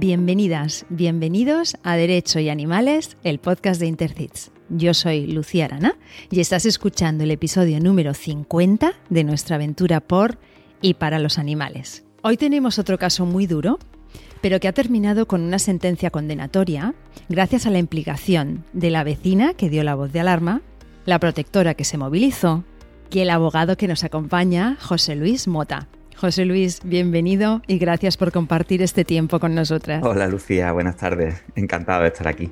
[0.00, 4.52] Bienvenidas, bienvenidos a Derecho y Animales, el podcast de Intercits.
[4.68, 5.96] Yo soy Lucía Arana
[6.30, 10.38] y estás escuchando el episodio número 50 de nuestra aventura por
[10.80, 12.04] y para los animales.
[12.22, 13.80] Hoy tenemos otro caso muy duro,
[14.40, 16.94] pero que ha terminado con una sentencia condenatoria
[17.28, 20.62] gracias a la implicación de la vecina que dio la voz de alarma,
[21.06, 22.62] la protectora que se movilizó
[23.10, 25.88] y el abogado que nos acompaña, José Luis Mota.
[26.20, 30.02] José Luis, bienvenido y gracias por compartir este tiempo con nosotras.
[30.02, 31.44] Hola Lucía, buenas tardes.
[31.54, 32.50] Encantado de estar aquí.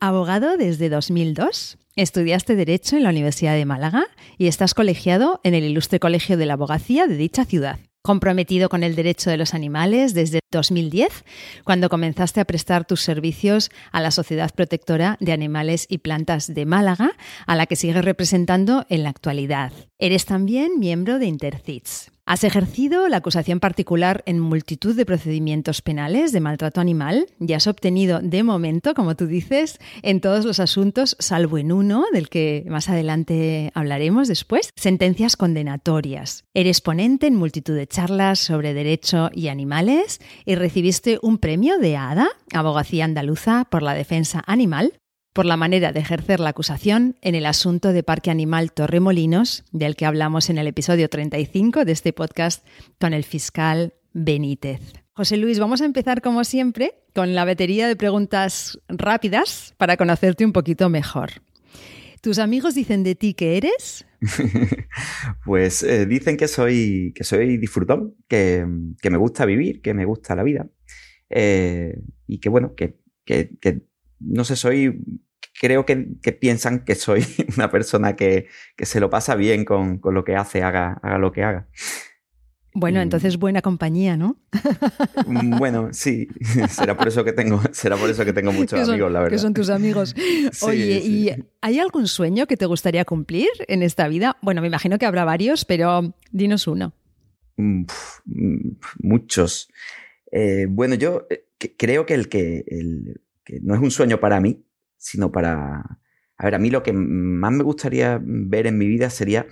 [0.00, 4.04] Abogado desde 2002, estudiaste Derecho en la Universidad de Málaga
[4.36, 8.82] y estás colegiado en el Ilustre Colegio de la Abogacía de dicha ciudad comprometido con
[8.82, 11.24] el derecho de los animales desde 2010,
[11.64, 16.66] cuando comenzaste a prestar tus servicios a la Sociedad Protectora de Animales y Plantas de
[16.66, 17.12] Málaga,
[17.46, 19.72] a la que sigues representando en la actualidad.
[19.98, 22.10] Eres también miembro de Intercits.
[22.30, 27.66] Has ejercido la acusación particular en multitud de procedimientos penales de maltrato animal y has
[27.66, 32.64] obtenido, de momento, como tú dices, en todos los asuntos, salvo en uno, del que
[32.68, 36.44] más adelante hablaremos después, sentencias condenatorias.
[36.54, 41.96] Eres ponente en multitud de charlas sobre derecho y animales y recibiste un premio de
[41.96, 44.92] ADA, Abogacía Andaluza por la Defensa Animal,
[45.32, 49.96] por la manera de ejercer la acusación en el asunto de Parque Animal Torremolinos, del
[49.96, 52.66] que hablamos en el episodio 35 de este podcast
[52.98, 54.80] con el fiscal Benítez.
[55.12, 60.44] José Luis, vamos a empezar como siempre con la batería de preguntas rápidas para conocerte
[60.44, 61.30] un poquito mejor.
[62.20, 64.06] ¿Tus amigos dicen de ti que eres?
[65.44, 70.34] pues eh, dicen que soy, que soy disfrutón, que, me gusta vivir, que me gusta
[70.34, 70.68] la vida.
[71.30, 73.89] Eh, y que bueno, que, que, que
[74.20, 75.02] no sé, soy,
[75.60, 75.96] creo que,
[76.38, 77.24] piensan que soy
[77.56, 78.46] una persona que,
[78.78, 81.68] se lo pasa bien con, lo que hace, haga, haga lo que haga.
[82.72, 84.36] Bueno, entonces buena compañía, ¿no?
[85.26, 86.28] Mm, bueno, sí,
[86.70, 89.34] será por eso que tengo, será por eso que tengo muchos amigos, la verdad.
[89.34, 90.14] Que son tus amigos.
[90.62, 91.30] Oye, ¿y
[91.60, 94.36] hay algún sueño que te gustaría cumplir en esta vida?
[94.40, 96.94] Bueno, me imagino que habrá varios, pero dinos uno.
[97.56, 97.86] Mm,
[98.26, 99.68] mm, muchos.
[100.30, 101.46] Eh, bueno, yo eh,
[101.76, 103.20] creo que el que el,
[103.62, 104.64] no es un sueño para mí,
[104.96, 105.98] sino para...
[106.36, 109.46] A ver, a mí lo que más me gustaría ver en mi vida sería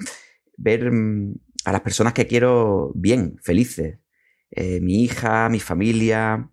[0.56, 3.98] ver mm, a las personas que quiero bien, felices.
[4.50, 6.50] Eh, mi hija, mi familia,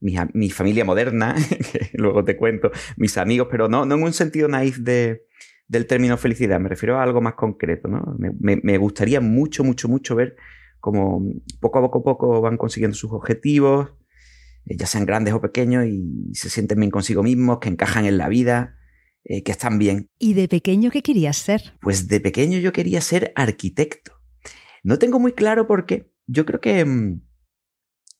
[0.00, 1.34] mi, familia moderna,
[1.72, 5.24] que luego te cuento, mis amigos, pero no, no en un sentido naif de,
[5.68, 7.88] del término felicidad, me refiero a algo más concreto.
[7.88, 8.16] ¿no?
[8.18, 10.36] Me, me gustaría mucho, mucho, mucho ver
[10.80, 11.22] cómo
[11.60, 13.94] poco a poco, poco van consiguiendo sus objetivos,
[14.64, 18.28] ya sean grandes o pequeños, y se sienten bien consigo mismos, que encajan en la
[18.28, 18.76] vida,
[19.24, 20.08] eh, que están bien.
[20.18, 21.74] ¿Y de pequeño qué querías ser?
[21.80, 24.12] Pues de pequeño yo quería ser arquitecto.
[24.82, 26.12] No tengo muy claro por qué.
[26.26, 27.22] Yo creo que, mm,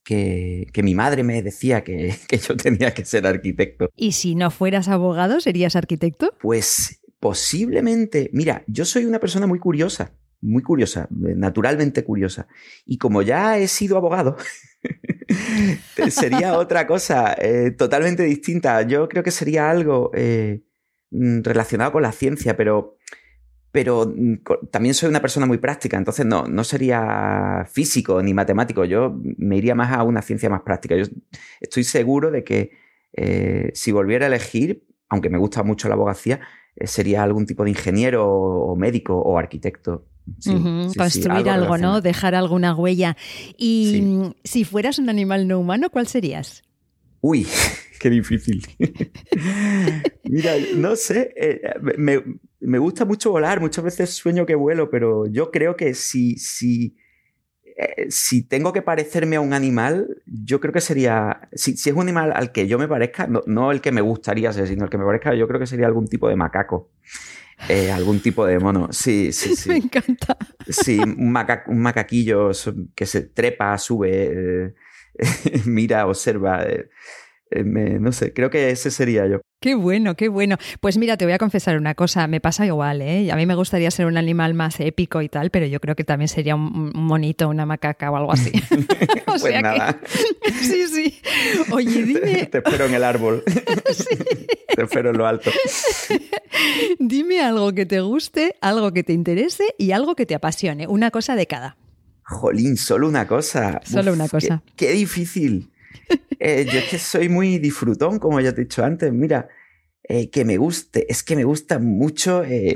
[0.04, 3.88] que, que mi madre me decía que, que yo tenía que ser arquitecto.
[3.96, 6.34] ¿Y si no fueras abogado, serías arquitecto?
[6.40, 8.30] Pues posiblemente.
[8.32, 12.48] Mira, yo soy una persona muy curiosa muy curiosa, naturalmente curiosa.
[12.84, 14.36] Y como ya he sido abogado,
[16.10, 18.82] sería otra cosa eh, totalmente distinta.
[18.82, 20.64] Yo creo que sería algo eh,
[21.10, 22.98] mm, relacionado con la ciencia, pero,
[23.70, 28.84] pero mm, también soy una persona muy práctica, entonces no, no sería físico ni matemático.
[28.84, 30.96] Yo me iría más a una ciencia más práctica.
[30.96, 31.04] Yo
[31.60, 32.72] estoy seguro de que
[33.12, 36.40] eh, si volviera a elegir, aunque me gusta mucho la abogacía,
[36.84, 40.08] sería algún tipo de ingeniero o médico o arquitecto.
[40.96, 42.00] Construir algo, ¿no?
[42.00, 43.16] Dejar alguna huella.
[43.56, 46.62] Y si fueras un animal no humano, ¿cuál serías?
[47.20, 47.46] Uy,
[48.00, 48.66] qué difícil.
[50.24, 51.60] Mira, no sé, eh,
[52.60, 56.96] me, gusta mucho volar, muchas veces sueño que vuelo, pero yo creo que si, si,
[57.76, 62.02] eh, si tengo que parecerme a un animal, yo creo que sería, si, es un
[62.02, 64.90] animal al que yo me parezca, no, no, el que me gustaría ser, sino el
[64.90, 66.90] que me parezca, yo creo que sería algún tipo de macaco.
[67.68, 68.88] Eh, algún tipo de mono.
[68.90, 69.68] Sí, sí, sí.
[69.68, 70.36] Me encanta.
[70.68, 72.50] Sí, un, macaquillo
[72.94, 74.74] que se trepa, sube, eh,
[75.64, 76.64] mira, observa.
[76.64, 76.88] Eh,
[77.64, 79.40] no sé, creo que ese sería yo.
[79.60, 80.56] Qué bueno, qué bueno.
[80.80, 83.30] Pues mira, te voy a confesar una cosa, me pasa igual, ¿eh?
[83.30, 86.02] A mí me gustaría ser un animal más épico y tal, pero yo creo que
[86.02, 88.50] también sería un monito, una macaca o algo así.
[89.26, 90.00] o pues nada.
[90.62, 91.20] sí, sí.
[91.70, 92.46] Oye, dime...
[92.46, 93.44] Te, espero en el árbol.
[94.74, 95.52] Te espero en lo alto.
[96.98, 101.12] dime algo que te guste, algo que te interese y algo que te apasione, una
[101.12, 101.76] cosa de cada.
[102.24, 103.80] Jolín, solo una cosa.
[103.84, 104.62] Solo una cosa.
[104.74, 105.71] qué difícil.
[106.44, 109.12] Eh, yo es que soy muy disfrutón, como ya te he dicho antes.
[109.12, 109.48] Mira,
[110.02, 112.42] eh, que me guste, es que me gusta mucho.
[112.44, 112.74] Eh,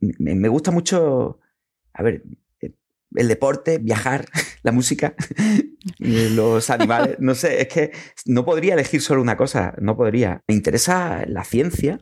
[0.00, 1.38] me, gusta mucho,
[1.92, 2.24] a ver,
[3.14, 4.26] el deporte, viajar,
[4.62, 5.14] la música,
[5.98, 7.92] los animales, no sé, es que
[8.26, 10.42] no podría elegir solo una cosa, no podría.
[10.48, 12.00] Me interesa la ciencia,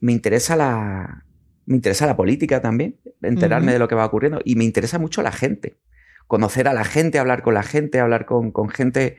[0.00, 1.24] me interesa la,
[1.66, 5.22] me interesa la política también, enterarme de lo que va ocurriendo y me interesa mucho
[5.22, 5.78] la gente,
[6.28, 9.18] conocer a la gente, hablar con la gente, hablar con, con gente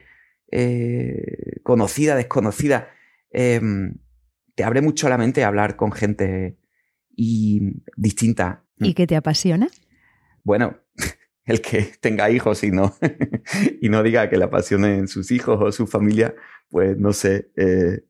[0.50, 2.88] eh, conocida, desconocida.
[3.30, 3.96] Em,
[4.54, 6.56] te abre mucho la mente hablar con gente
[7.10, 8.64] y distinta.
[8.78, 9.68] ¿Y qué te apasiona?
[10.44, 10.78] Bueno,
[11.44, 12.96] el que tenga hijos y no,
[13.80, 16.34] y no diga que le apasionen sus hijos o su familia,
[16.70, 17.50] pues no sé.
[17.56, 18.04] Eh,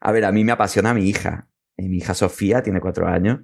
[0.00, 1.48] a ver, a mí me apasiona mi hija.
[1.78, 3.40] Eh, mi hija Sofía tiene cuatro años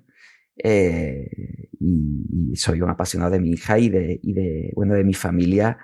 [0.63, 5.15] eh, y, soy un apasionado de mi hija y de, y de, bueno, de mi
[5.15, 5.79] familia.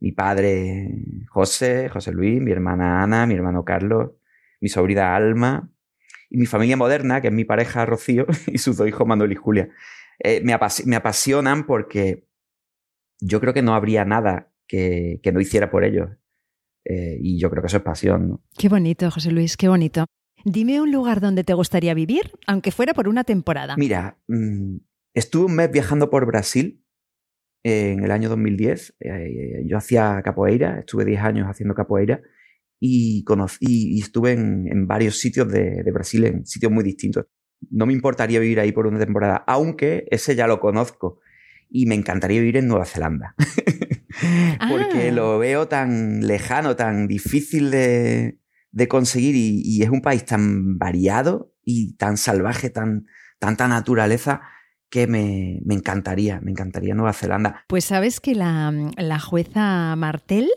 [0.00, 0.88] Mi padre
[1.28, 4.12] José, José Luis, mi hermana Ana, mi hermano Carlos,
[4.60, 5.70] mi sobrina Alma
[6.30, 9.36] y mi familia moderna, que es mi pareja Rocío y sus dos hijos Manuel y
[9.36, 9.68] Julia.
[10.18, 12.26] Eh, me, apasionan porque
[13.20, 16.10] yo creo que no habría nada que, no hiciera por ellos.
[16.84, 18.40] Eh, y yo creo que eso es pasión.
[18.56, 20.06] Qué bonito, José Luis, qué bonito.
[20.44, 23.76] Dime un lugar donde te gustaría vivir, aunque fuera por una temporada.
[23.76, 24.76] Mira, mm,
[25.14, 26.84] estuve un mes viajando por Brasil
[27.62, 28.94] en el año 2010.
[29.00, 32.20] Eh, yo hacía capoeira, estuve 10 años haciendo capoeira
[32.78, 37.26] y, conocí, y estuve en, varios sitios de, Brasil, en sitios muy distintos.
[37.70, 41.20] No me importaría vivir ahí por una temporada, aunque ese ya lo conozco
[41.68, 43.34] y me encantaría vivir en Nueva Zelanda.
[44.68, 45.12] Porque ah.
[45.12, 48.38] lo veo tan lejano, tan difícil de,
[48.88, 53.06] conseguir y, es un país tan variado y tan salvaje, tan
[53.40, 54.42] tanta naturaleza
[54.90, 57.64] que me, encantaría, me encantaría Nueva Zelanda.
[57.68, 60.48] Pues sabes que la, jueza Martel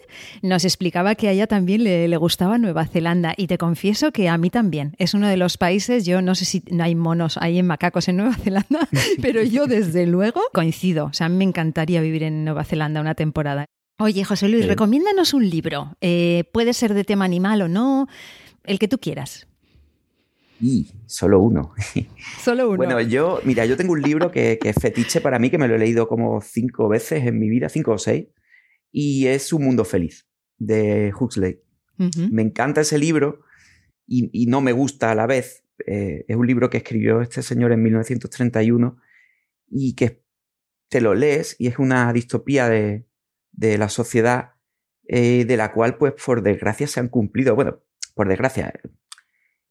[0.42, 4.38] nos explicaba que a ella también le, gustaba Nueva Zelanda y te confieso que a
[4.40, 4.96] mí también.
[4.98, 8.18] Es uno de los países, yo no sé si hay monos, hay en macacos en
[8.18, 8.90] Nueva Zelanda,
[9.22, 11.06] pero yo desde luego coincido.
[11.06, 13.68] O sea, me encantaría vivir en Nueva Zelanda una temporada.
[14.00, 15.96] Oye, José Luis, recomiéndanos un libro.
[16.02, 18.08] Eh, puede ser de tema animal o no,
[18.64, 19.48] el que tú quieras.
[20.60, 21.74] Y solo uno.
[22.42, 22.78] Solo uno.
[22.78, 25.76] Bueno, yo, mira, yo tengo un libro que, es fetiche para mí, que me lo
[25.76, 28.28] he leído como cinco veces en mi vida, cinco o seis,
[28.92, 31.60] y es Un Mundo Feliz, de Huxley.
[32.32, 33.42] Me encanta ese libro
[34.08, 35.64] y, no me gusta a la vez.
[35.86, 38.98] Eh, es un libro que escribió este señor en 1931
[39.70, 40.24] y que
[40.90, 43.06] te lo lees y es una distopía de,
[43.58, 44.54] la sociedad
[45.08, 47.82] eh, de la cual, pues, por desgracia, se han cumplido, bueno,
[48.16, 48.74] por desgracia,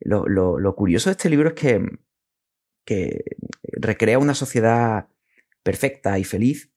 [0.01, 1.81] lo, curioso de este libro es que,
[2.85, 3.25] que
[3.73, 5.09] recrea una sociedad
[5.63, 6.73] perfecta y feliz.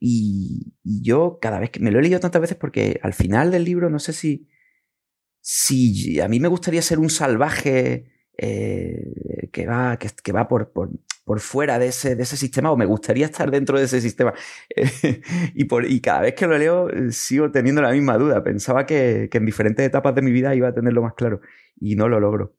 [0.00, 3.64] Y, yo cada vez que me lo he leído tantas veces porque al final del
[3.64, 4.48] libro no sé si,
[5.40, 10.90] si a mí me gustaría ser un salvaje eh, que va, que, va por, por,
[11.40, 14.32] fuera de ese, de ese sistema o me gustaría estar dentro de ese sistema.
[15.54, 18.42] y, por, y cada vez que lo leo eh, sigo teniendo la misma duda.
[18.42, 21.40] Pensaba que, que en diferentes etapas de mi vida iba a tenerlo más claro
[21.80, 22.54] y no lo logro.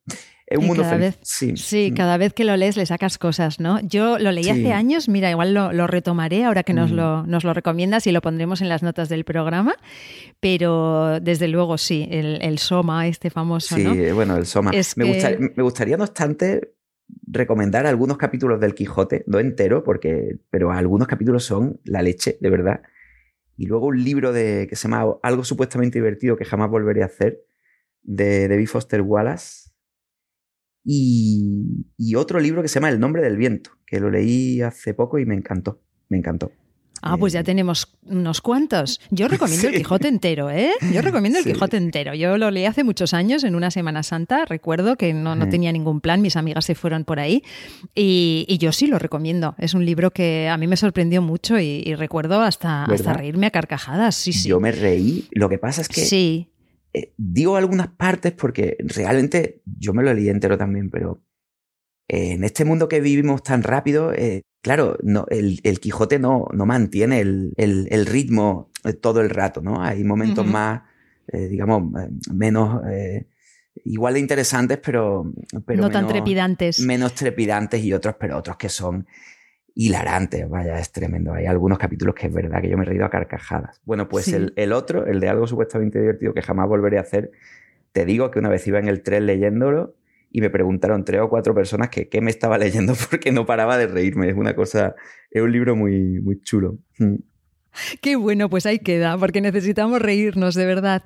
[0.48, 1.90] Es un mundo Vez, sí.
[1.90, 1.94] Mm.
[1.94, 3.80] cada vez que lo lees le sacas cosas, ¿no?
[3.80, 6.94] Yo lo leí hace años, mira, igual lo, retomaré ahora que nos, mm.
[6.94, 9.76] lo, nos lo recomiendas y lo pondremos en las notas del programa,
[10.40, 14.14] pero desde luego sí, el, Soma, este famoso, sí, ¿no?
[14.14, 14.70] bueno, el Soma.
[14.96, 16.72] me, gustaría, no obstante,
[17.26, 22.50] recomendar algunos capítulos del Quijote, no entero, porque, pero algunos capítulos son la leche, de
[22.50, 22.82] verdad.
[23.56, 27.06] Y luego un libro de, que se llama Algo supuestamente divertido que jamás volveré a
[27.06, 27.44] hacer,
[28.02, 29.70] de David Foster Wallace.
[30.84, 34.94] Y, y, otro libro que se llama El nombre del viento, que lo leí hace
[34.94, 36.50] poco y me encantó, me encantó.
[37.02, 39.00] Ah, pues ya eh, tenemos unos cuantos.
[39.10, 40.72] Yo recomiendo el Quijote entero, ¿eh?
[40.92, 42.14] Yo recomiendo el Quijote entero.
[42.14, 44.44] Yo lo leí hace muchos años en una Semana Santa.
[44.44, 47.42] Recuerdo que no, no tenía ningún plan, mis amigas se fueron por ahí.
[47.94, 49.54] Y, y, yo sí lo recomiendo.
[49.58, 53.50] Es un libro que a mí me sorprendió mucho y, recuerdo hasta, hasta reírme a
[53.50, 54.14] carcajadas.
[54.14, 54.48] Sí, sí.
[54.48, 55.26] Yo me reí.
[55.32, 56.50] Lo que pasa es que sí.
[56.92, 61.22] Eh, digo algunas partes porque realmente yo me lo leí entero también, pero
[62.08, 66.66] eh, en este mundo que vivimos tan rápido, eh, claro, no, el, Quijote no, no
[66.66, 69.82] mantiene el, el, ritmo todo el rato, ¿no?
[69.82, 70.82] Hay momentos más,
[71.32, 71.92] digamos,
[72.32, 72.82] menos,
[73.84, 75.32] igual de interesantes, pero...
[75.66, 76.80] pero no tan trepidantes.
[76.80, 79.06] Menos trepidantes y otros, pero otros que son
[79.80, 81.32] hilarante, vaya, es tremendo.
[81.32, 83.80] Hay algunos capítulos que es verdad que yo me he reído a carcajadas.
[83.84, 87.30] Bueno, pues el, otro, el de algo supuestamente divertido que jamás volveré a hacer,
[87.92, 89.94] te digo que una vez iba en el tren leyéndolo
[90.30, 93.76] y me preguntaron tres o cuatro personas que qué me estaba leyendo porque no paraba
[93.78, 94.28] de reírme.
[94.28, 94.94] Es una cosa,
[95.30, 96.78] es un libro muy, muy chulo.
[96.98, 97.16] Mm.
[98.00, 101.04] Qué bueno, pues ahí queda, porque necesitamos reírnos, de verdad.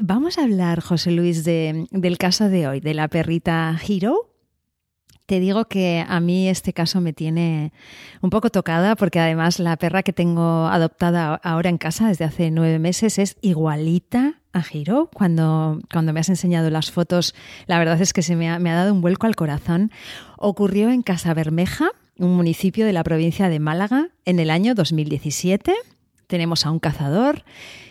[0.00, 4.32] Vamos a hablar, José Luis, de, del caso de hoy, de la perrita Hero,
[5.26, 7.72] Te digo que a mí este caso me tiene
[8.22, 12.50] un poco tocada porque además la perra que tengo adoptada ahora en casa desde hace
[12.50, 15.10] nueve meses es igualita a.
[15.12, 17.34] Cuando, cuando me has enseñado las fotos,
[17.66, 19.90] la verdad es que se me ha, me ha dado un vuelco al corazón.
[20.36, 25.74] Ocurrió en Casa Bermeja, un municipio de la provincia de Málaga, en el año 2017.
[26.26, 27.44] Tenemos a un cazador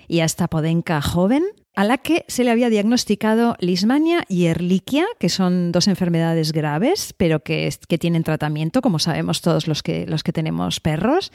[0.07, 1.43] y a esta podenca joven
[1.77, 7.13] a la que se le había diagnosticado lismania y erliquia, que son dos enfermedades graves,
[7.17, 11.31] pero que, que tienen tratamiento, como sabemos todos los que, los que tenemos perros.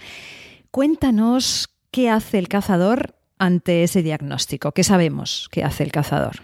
[0.73, 4.73] Cuéntanos qué hace el cazador ante ese diagnóstico.
[4.73, 6.37] ¿Qué sabemos que hace el cazador?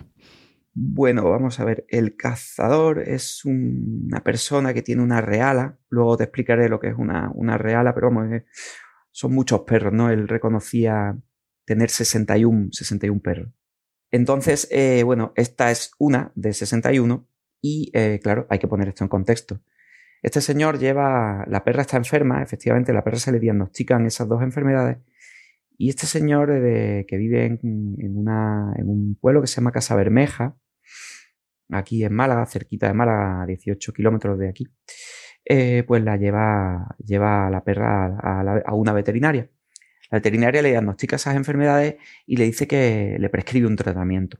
[0.74, 6.24] Bueno, vamos a ver, el cazador es una persona que tiene una reala, luego te
[6.24, 8.42] explicaré lo que es una, una reala, pero vamos,
[9.10, 10.10] son muchos perros, ¿no?
[10.10, 11.18] Él reconocía
[11.64, 13.48] tener 61, 61 perros.
[14.10, 17.26] Entonces, eh, bueno, esta es una de 61
[17.60, 19.60] y, eh, claro, hay que poner esto en contexto.
[20.22, 24.42] Este señor lleva, la perra está enferma, efectivamente, la perra se le diagnostican esas dos
[24.42, 24.98] enfermedades
[25.78, 30.58] y este señor eh, que vive en, un pueblo que se llama Casa Bermeja,
[31.70, 34.66] aquí en Málaga, cerquita de Málaga, a 18 kilómetros de aquí,
[35.86, 39.48] pues la lleva, lleva a la perra a, a una veterinaria.
[40.10, 44.38] La veterinaria le diagnostica esas enfermedades y le dice que le prescribe un tratamiento.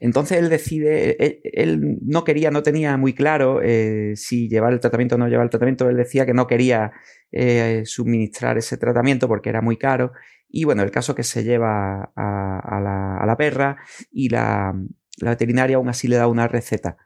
[0.00, 5.16] Entonces él decide, él, no quería, no tenía muy claro eh, si llevar el tratamiento
[5.16, 5.88] o no llevar el tratamiento.
[5.88, 6.92] Él decía que no quería
[7.32, 10.12] eh, suministrar ese tratamiento porque era muy caro.
[10.48, 13.76] Y bueno, el caso que se lleva a, la, perra
[14.10, 14.74] y la,
[15.20, 16.96] veterinaria aún así le da una receta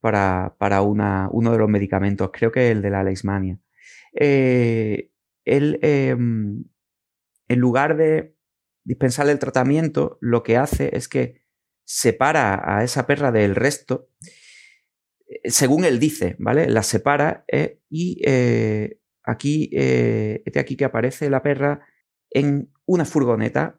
[0.00, 3.58] para, uno de los medicamentos, creo que el de la leishmania.
[4.14, 5.10] Eh,
[5.44, 6.64] él em,
[7.48, 8.36] en lugar de
[8.84, 11.41] dispensarle el tratamiento, lo que hace es que
[11.84, 14.08] separa a esa perra del resto,
[15.26, 16.68] eh, según él dice, ¿vale?
[16.68, 21.86] La separa eh, y eh, aquí, este aquí que aparece la perra
[22.30, 23.78] en una furgoneta,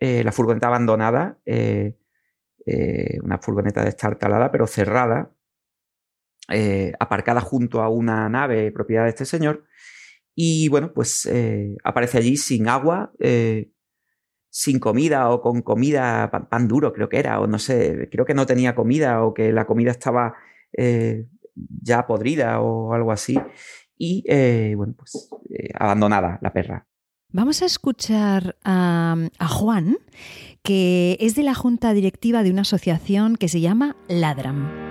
[0.00, 1.38] la furgoneta abandonada,
[3.22, 5.34] una furgoneta destartalada pero cerrada,
[6.98, 9.66] aparcada junto a una nave propiedad de este señor,
[10.34, 11.28] y bueno, pues
[11.84, 13.12] aparece allí sin agua,
[14.50, 18.34] sin comida o con comida, pan, duro creo que era, o no sé, creo que
[18.34, 20.34] no tenía comida o que la comida estaba
[20.72, 23.38] eh, ya podrida o algo así.
[23.96, 24.24] Y
[24.74, 25.30] bueno, pues
[25.74, 26.86] abandonada la perra.
[27.32, 29.98] Vamos a escuchar a, a, Juan,
[30.62, 34.90] que es de la junta directiva de una asociación que se llama Ladram.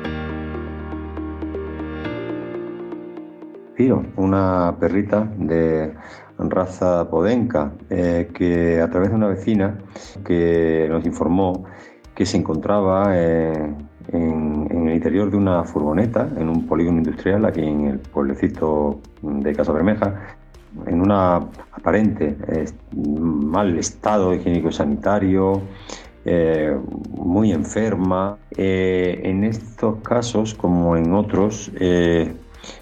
[4.17, 5.93] una perrita de
[6.47, 9.77] raza podenca, eh, que a través de una vecina
[10.25, 11.65] que nos informó
[12.15, 13.73] que se encontraba eh,
[14.11, 19.53] en, el interior de una furgoneta, en un polígono industrial aquí en el pueblecito de
[19.53, 20.15] Casa Bermeja,
[20.85, 21.37] en una
[21.71, 22.65] aparente eh,
[22.95, 25.61] mal estado higiénico-sanitario,
[27.11, 28.37] muy enferma.
[28.55, 31.71] en estos casos, como en otros,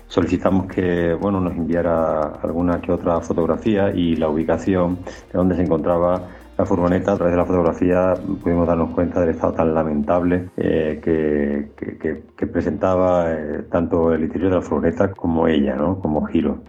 [0.07, 5.63] solicitamos que bueno, nos enviara alguna que otra fotografía y la ubicación de donde se
[5.63, 7.13] encontraba la furgoneta.
[7.13, 13.31] A través de la fotografía pudimos darnos cuenta del estado tan lamentable eh, que, presentaba
[13.31, 15.99] eh, tanto el interior de la furgoneta como ella, ¿no?
[15.99, 16.61] como Giro.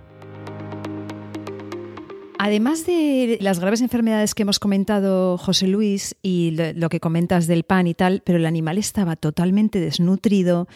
[2.40, 7.64] Además de las graves enfermedades que hemos comentado José Luis y lo que comentas del
[7.64, 10.68] pan y tal, pero el animal estaba totalmente desnutrido,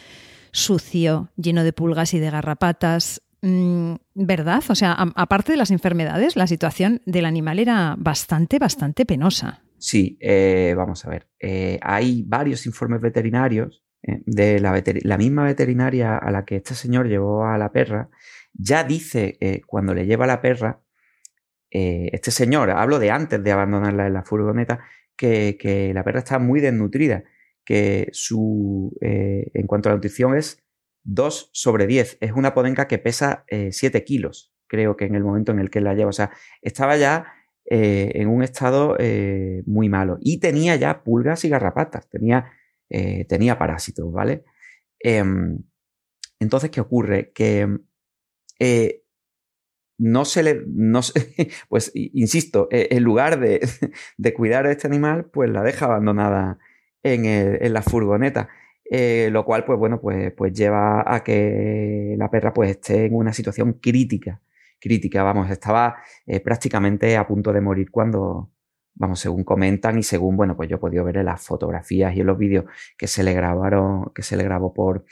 [0.52, 3.22] sucio, lleno de pulgas y de garrapatas.
[3.40, 4.62] Mm, ¿Verdad?
[4.68, 9.62] O sea, aparte de las enfermedades, la situación del animal era bastante, bastante penosa.
[9.78, 11.26] Sí, eh, vamos a ver.
[11.40, 17.08] Eh, hay varios informes veterinarios eh, de la, misma veterinaria a la que este señor
[17.08, 18.10] llevó a la perra.
[18.54, 20.82] Ya dice cuando le lleva a la perra,
[21.70, 24.80] este señor, hablo de antes de abandonarla en la furgoneta,
[25.16, 27.24] que, que la perra está muy desnutrida
[27.64, 30.62] que su, eh, en cuanto a la nutrición es
[31.04, 32.18] 2 sobre 10.
[32.20, 35.70] Es una podenca que pesa 7 eh, kilos, creo que en el momento en el
[35.70, 36.10] que la lleva.
[36.10, 37.32] O sea, estaba ya
[37.64, 38.96] eh, en un estado
[39.66, 40.18] muy malo.
[40.20, 42.50] Y tenía ya pulgas y garrapatas, tenía,
[43.28, 44.44] tenía parásitos, ¿vale?
[45.00, 45.58] Em,
[46.40, 47.32] entonces, ¿qué ocurre?
[47.32, 47.68] Que
[49.98, 51.00] no se le, no
[51.68, 53.60] pues insisto, en lugar de,
[54.16, 56.58] de, cuidar a este animal, pues la deja abandonada
[57.02, 58.48] en, la furgoneta.
[58.90, 63.14] Eh, lo cual, pues bueno, pues, pues lleva a que la perra pues esté en
[63.14, 64.42] una situación crítica.
[64.80, 68.50] Crítica, vamos, estaba eh, prácticamente a punto de morir cuando,
[68.94, 72.20] vamos, según comentan y según, bueno, pues yo he podido ver en las fotografías y
[72.20, 72.64] en los vídeos
[72.98, 75.04] que se le grabaron, que se le grabó por,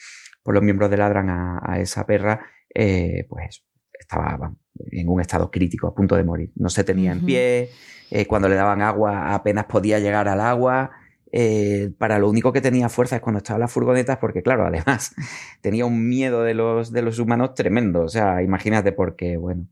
[0.42, 3.64] por los miembros de Ladran a, esa perra, eh, pues
[3.98, 4.52] estaba
[4.90, 6.52] en un estado crítico, a punto de morir.
[6.56, 7.70] No se tenía en pie,
[8.10, 10.90] eh, cuando le daban agua apenas podía llegar al agua.
[11.32, 14.66] Eh, para lo único que tenía fuerza es cuando estaba en las furgonetas, porque claro,
[14.66, 15.14] además
[15.60, 18.02] tenía un miedo de los, de los humanos tremendo.
[18.02, 19.66] O sea, imagínate porque, bueno.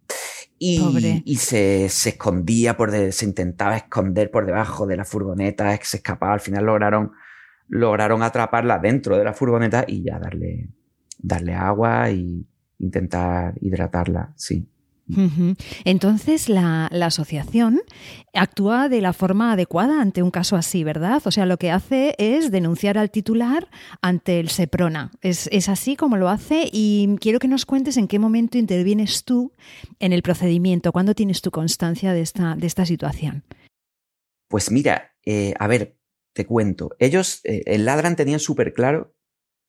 [0.60, 5.98] Y, y se, se, escondía por se intentaba esconder por debajo de la furgoneta, se
[5.98, 6.32] escapaba.
[6.32, 7.12] Al final lograron,
[7.68, 10.68] lograron atraparla dentro de la furgoneta y ya darle,
[11.18, 12.44] darle agua y
[12.78, 14.68] intentar hidratarla, sí.
[15.84, 17.80] Entonces la, asociación
[18.34, 21.22] actúa de la forma adecuada ante un caso así, ¿verdad?
[21.24, 23.68] O sea, lo que hace es denunciar al titular
[24.02, 25.10] ante el SEPRONA.
[25.22, 29.52] Es, así como lo hace y quiero que nos cuentes en qué momento intervienes tú
[29.98, 33.44] en el procedimiento, cuándo tienes tu constancia de esta, de esta situación.
[34.48, 35.98] Pues mira, eh, a ver,
[36.32, 36.90] te cuento.
[36.98, 39.14] Ellos, eh, el Ladran tenían súper claro,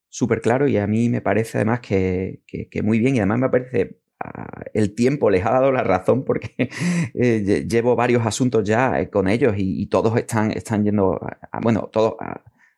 [0.10, 3.50] súper claro y a mí me parece además que, que muy bien y además me
[3.50, 3.99] parece
[4.74, 6.54] el tiempo les ha dado la razón porque
[7.14, 11.20] eh, llevo varios asuntos ya eh, con ellos y, todos están, están yendo,
[11.62, 12.16] bueno, todos,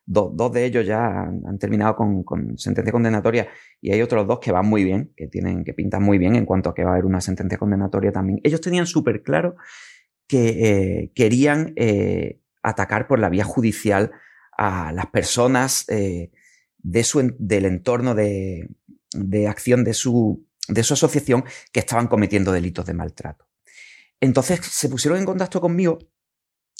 [0.06, 3.48] dos, de ellos ya han, terminado con, sentencia condenatoria
[3.80, 6.46] y hay otros dos que van muy bien, que tienen, que pintan muy bien en
[6.46, 8.40] cuanto a que va a haber una sentencia condenatoria también.
[8.44, 9.56] Ellos tenían súper claro
[10.28, 11.74] que eh, querían
[12.62, 14.12] atacar por la vía judicial
[14.56, 18.68] a las personas de su, del entorno de,
[19.14, 23.46] de acción de su de su asociación que estaban cometiendo delitos de maltrato.
[24.20, 25.98] Entonces se pusieron en contacto conmigo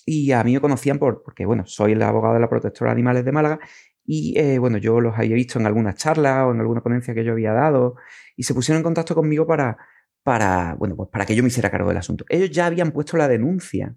[0.07, 2.93] y a mí me conocían por, porque, bueno, soy el abogado de la protectora de
[2.93, 3.59] animales de Málaga
[4.05, 7.25] y, eh, bueno, yo los había visto en algunas charlas o en alguna ponencia que
[7.25, 7.97] yo había dado
[8.37, 9.77] y se pusieron en contacto conmigo para,
[10.23, 12.25] para, bueno, pues para que yo me hiciera cargo del asunto.
[12.29, 13.97] Ellos ya habían puesto la denuncia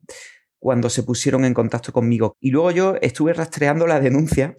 [0.59, 4.55] cuando se pusieron en contacto conmigo y luego yo estuve rastreando la denuncia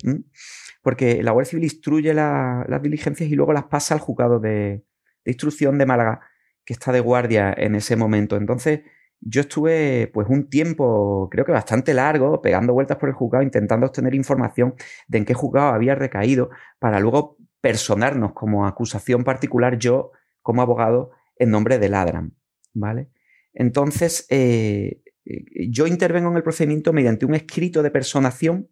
[0.83, 4.85] porque la Guardia Civil instruye las diligencias y luego las pasa al juzgado de,
[5.27, 6.21] de instrucción de Málaga
[6.65, 8.37] que está de guardia en ese momento.
[8.37, 8.81] Entonces,
[9.21, 13.87] yo estuve pues un tiempo, creo que bastante largo, pegando vueltas por el juzgado, intentando
[13.87, 14.75] obtener información
[15.09, 20.13] de en qué juzgado había recaído, para luego personarnos como acusación particular yo
[20.43, 22.33] como abogado en nombre de Ladram,
[22.73, 23.11] ¿vale?
[23.53, 25.03] Entonces, eh,
[25.69, 28.69] yo intervengo en el procedimiento mediante un escrito de personación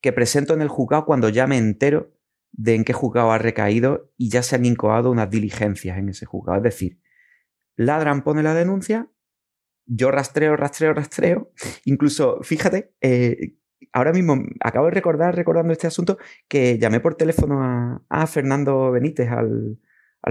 [0.00, 2.12] que presento en el juzgado cuando ya me entero
[2.56, 6.24] de en qué juzgado ha recaído y ya se han incoado unas diligencias en ese
[6.24, 6.58] juzgado.
[6.58, 7.00] Es decir,
[7.76, 9.10] Ladran pone la denuncia,
[9.86, 11.50] yo rastreo, rastreo, rastreo.
[11.84, 13.56] Incluso, fíjate, eh,
[13.92, 19.30] ahora mismo acabo de recordar, recordando este asunto, que llamé por teléfono a, Fernando Benítez,
[19.30, 19.78] al,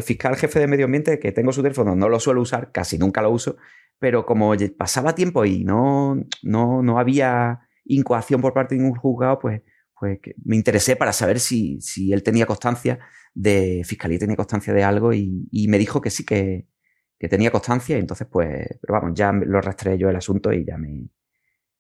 [0.02, 3.22] fiscal jefe de medio ambiente, que tengo su teléfono, no lo suelo usar, casi nunca
[3.22, 3.58] lo uso,
[4.00, 9.40] pero como pasaba tiempo y no, no, no había incoación por parte de ningún juzgado,
[9.40, 9.62] pues
[10.04, 11.80] pues me interesé para saber si,
[12.12, 13.00] él tenía constancia
[13.34, 16.68] de fiscalía, tenía constancia de algo y, me dijo que sí, que,
[17.30, 20.78] tenía constancia y entonces pues, pero vamos, ya lo rastreé yo el asunto y ya
[20.78, 21.08] me,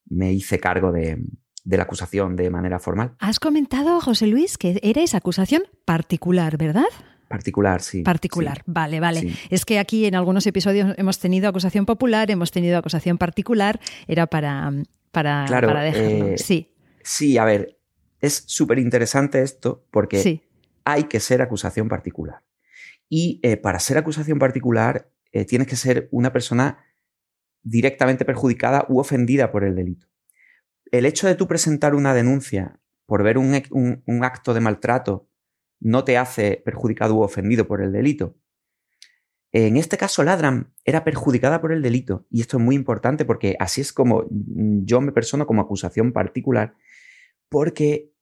[0.05, 1.21] me hice cargo de,
[1.65, 3.15] la acusación de manera formal.
[3.19, 6.85] Has comentado, José Luis, que eres acusación particular, ¿verdad?
[7.27, 8.03] Particular, sí.
[8.03, 9.33] Particular, vale, vale.
[9.49, 14.27] Es que aquí en algunos episodios hemos tenido acusación popular, hemos tenido acusación particular, era
[14.27, 14.71] para,
[15.11, 16.27] para, para dejarlo.
[16.27, 16.69] Eh, sí.
[17.03, 17.72] Sí, a ver,
[18.23, 20.41] es súper interesante esto porque
[20.85, 22.41] hay que ser acusación particular.
[23.09, 26.85] Y eh, para ser acusación particular eh, tienes que ser una persona
[27.63, 30.07] directamente perjudicada u ofendida por el delito.
[30.89, 33.61] El hecho de tú presentar una denuncia por ver un,
[34.05, 35.27] un acto de maltrato
[35.81, 38.37] no te hace perjudicado u ofendido por el delito.
[39.51, 43.57] En este caso, Ladram era perjudicada por el delito, y esto es muy importante porque
[43.59, 46.75] así es como yo me persono como acusación particular,
[47.49, 48.12] porque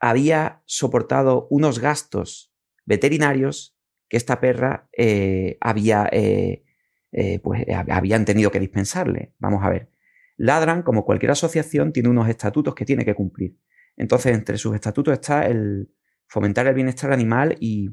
[0.00, 2.52] había soportado unos gastos
[2.84, 3.76] veterinarios
[4.08, 6.64] que esta perra eh, había, eh,
[7.12, 9.34] eh, pues, habían tenido que dispensarle.
[9.38, 9.90] Vamos a ver.
[10.36, 13.58] Ladran, como cualquier asociación, tiene unos estatutos que tiene que cumplir.
[13.96, 15.90] Entonces, entre sus estatutos está el
[16.28, 17.90] fomentar el bienestar animal y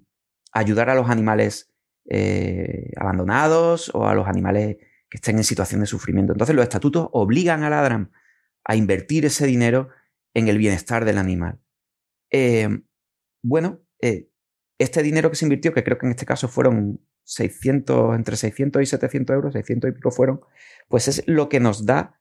[0.54, 1.72] ayudar a los animales
[2.98, 4.78] abandonados o a los animales
[5.10, 6.34] que estén en situación de sufrimiento.
[6.34, 8.12] Entonces, los estatutos obligan a Ladran
[8.64, 9.90] a invertir ese dinero
[10.36, 11.65] en el bienestar del animal.
[12.32, 12.68] Eh,
[13.44, 14.30] bueno, eh,
[14.78, 18.82] este dinero que se invirtió, que creo que en este caso fueron 600, entre 600
[18.82, 20.42] y 700 euros, 600 y pico fueron,
[20.90, 22.20] pues es lo que nos da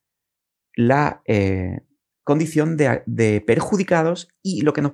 [0.77, 1.81] la eh,
[2.23, 4.93] condición de, perjudicados y lo que nos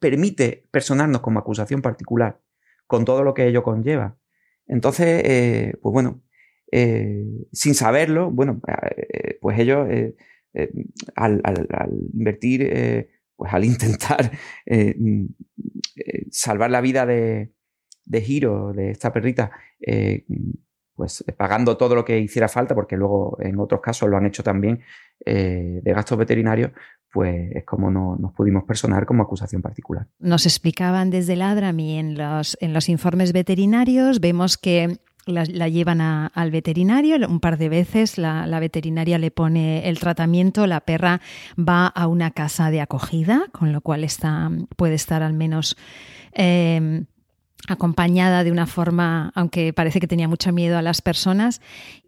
[0.00, 2.40] permite personarnos como acusación particular,
[2.86, 4.18] con todo lo que ello conlleva.
[4.66, 6.22] Entonces, pues bueno,
[7.52, 8.60] sin saberlo, bueno,
[9.40, 9.88] pues ellos
[11.16, 11.42] al,
[12.12, 14.30] invertir, pues al intentar
[14.66, 15.24] mm,
[16.30, 17.54] salvar la vida de,
[18.04, 19.52] de Giro, de esta perrita,
[20.94, 24.42] pues pagando todo lo que hiciera falta, porque luego en otros casos lo han hecho
[24.42, 24.80] también
[25.24, 26.72] de gastos veterinarios,
[27.12, 30.08] pues es como no, nos pudimos personar como acusación particular.
[30.18, 34.98] Nos explicaban desde el ADRAMI en los, en los informes veterinarios, vemos que
[35.28, 40.80] la, llevan al veterinario un par de veces, la, veterinaria le pone el tratamiento, la
[40.80, 41.20] perra
[41.56, 45.76] va a una casa de acogida, con lo cual está, puede estar al menos...
[46.32, 47.04] Eh,
[47.66, 51.60] acompañada de una forma, aunque parece que tenía mucho miedo a las personas,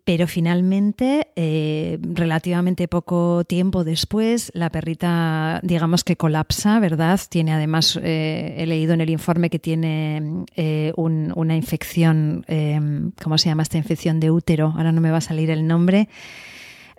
[0.04, 7.20] pero finalmente, eh, relativamente poco tiempo después, la perrita, digamos que colapsa, ¿verdad?
[7.28, 12.44] Tiene además, eh, he leído en el informe que tiene eh, una infección,
[13.22, 14.72] ¿cómo se llama esta infección de útero?
[14.76, 16.08] Ahora no me va a salir el nombre.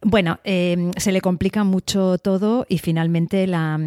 [0.03, 3.79] Bueno, em, se le complica mucho todo y finalmente la,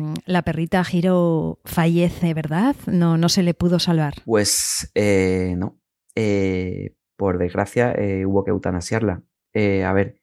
[0.44, 2.76] perrita Giro fallece, ¿verdad?
[2.86, 4.14] No, no se le pudo salvar.
[4.24, 5.80] Pues eh, no.
[6.14, 9.24] Eh, por desgracia eh, hubo que eutanasiarla.
[9.54, 10.20] a ver,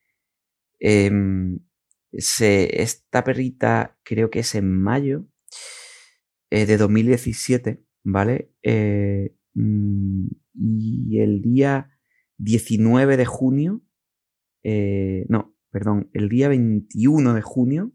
[0.79, 1.59] em,
[2.11, 5.25] esta perrita creo que es en mayo
[6.49, 8.51] de 2017, ¿vale?
[9.53, 11.89] Mm, y el día
[12.37, 13.81] 19 de junio,
[14.63, 17.91] no, perdón, el día 21 de junio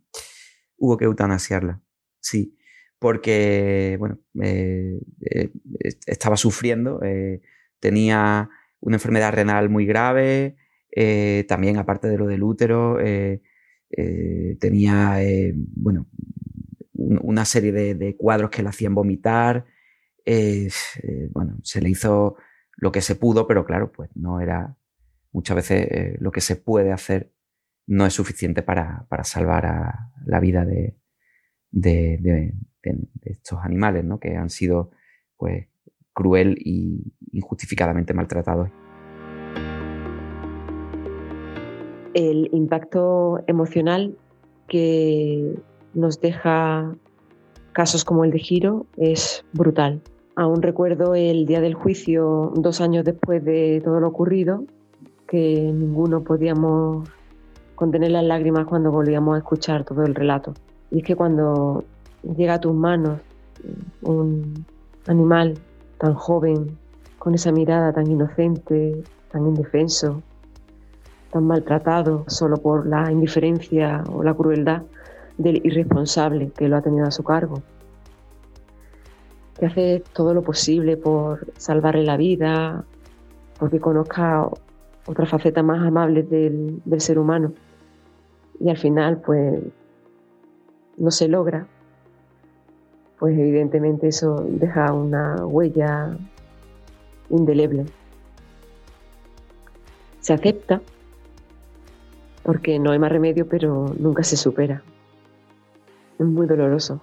[0.76, 1.82] hubo que eutanasiarla.
[2.20, 2.56] Sí,
[2.98, 4.98] porque, bueno, eh,
[5.30, 5.50] eh,
[6.06, 7.42] estaba sufriendo, eh,
[7.78, 8.48] tenía
[8.80, 10.56] una enfermedad renal muy grave,
[11.46, 12.96] también aparte de lo del útero,
[14.58, 15.18] tenía,
[15.74, 16.06] bueno,
[16.94, 19.66] una serie de, cuadros que la hacían vomitar,
[21.32, 22.36] bueno, se le hizo
[22.76, 24.78] lo que se pudo, pero claro, pues no era
[25.32, 27.36] muchas veces lo que se puede hacer
[27.87, 30.96] no es suficiente para, salvar a la vida de,
[31.70, 32.53] de,
[33.22, 34.18] estos animales, ¿no?
[34.18, 34.90] que han sido
[35.37, 35.68] pues,
[36.12, 38.70] cruel y injustificadamente maltratados.
[42.14, 44.16] El impacto emocional
[44.68, 45.55] que
[45.92, 46.96] nos deja
[47.72, 50.01] casos como el de Giro es brutal.
[50.35, 54.64] Aún recuerdo el día del juicio, dos años después de todo lo ocurrido,
[55.27, 57.09] que ninguno podíamos
[57.76, 60.54] contener las lágrimas cuando volvíamos a escuchar todo el relato.
[60.90, 61.84] Y es que cuando
[62.36, 63.20] llega a tus manos
[64.02, 64.64] un
[65.06, 65.58] animal
[65.98, 66.76] tan joven,
[67.18, 70.22] con esa mirada tan inocente, tan indefenso,
[71.30, 74.82] tan maltratado solo por la indiferencia o la crueldad
[75.36, 77.62] del irresponsable que lo ha tenido a su cargo,
[79.58, 82.84] que hace todo lo posible por salvarle la vida,
[83.58, 84.48] porque conozca
[85.06, 87.52] otra faceta más amable del, del ser humano
[88.61, 89.62] y al final pues
[90.97, 91.66] no se logra,
[93.19, 96.16] pues evidentemente eso deja una huella
[97.31, 97.87] indeleble.
[100.21, 100.81] Se acepta
[102.42, 104.83] porque no hay más remedio, pero nunca se supera.
[106.19, 107.01] Es muy doloroso.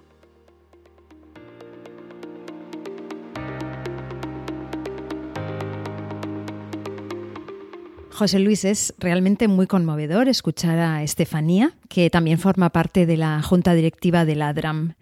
[8.14, 13.42] José Luis, es realmente muy conmovedor escuchar a Estefanía, que también forma parte de la
[13.42, 14.94] junta directiva de la DRAM.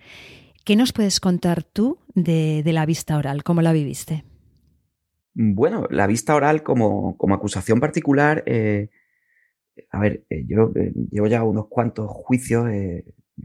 [0.64, 3.44] ¿Qué nos puedes contar tú de, la vista oral?
[3.44, 4.24] ¿Cómo la viviste?
[5.34, 8.88] Bueno, la vista oral como, acusación particular, eh,
[9.90, 12.66] a ver, eh, yo eh, llevo ya unos cuantos juicios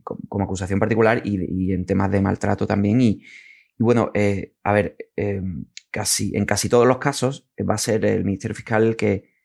[0.01, 3.01] como, acusación particular y, en temas de maltrato también.
[3.01, 3.21] Y,
[3.77, 4.13] y bueno,
[4.63, 4.95] a ver,
[5.91, 9.35] casi, en casi todos los casos va a ser el Ministerio Fiscal el que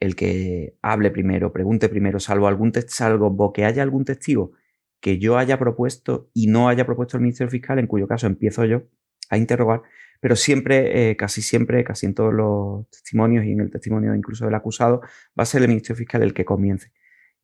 [0.00, 4.52] el que hable primero, pregunte primero, salvo algún salvo que haya algún testigo
[5.00, 8.64] que yo haya propuesto y no haya propuesto el Ministerio Fiscal, en cuyo caso empiezo
[8.64, 8.82] yo
[9.30, 9.82] a interrogar,
[10.20, 14.44] pero siempre, eh, casi siempre, casi en todos los testimonios y en el testimonio incluso
[14.44, 15.00] del acusado,
[15.38, 16.92] va a ser el Ministerio Fiscal el que comience.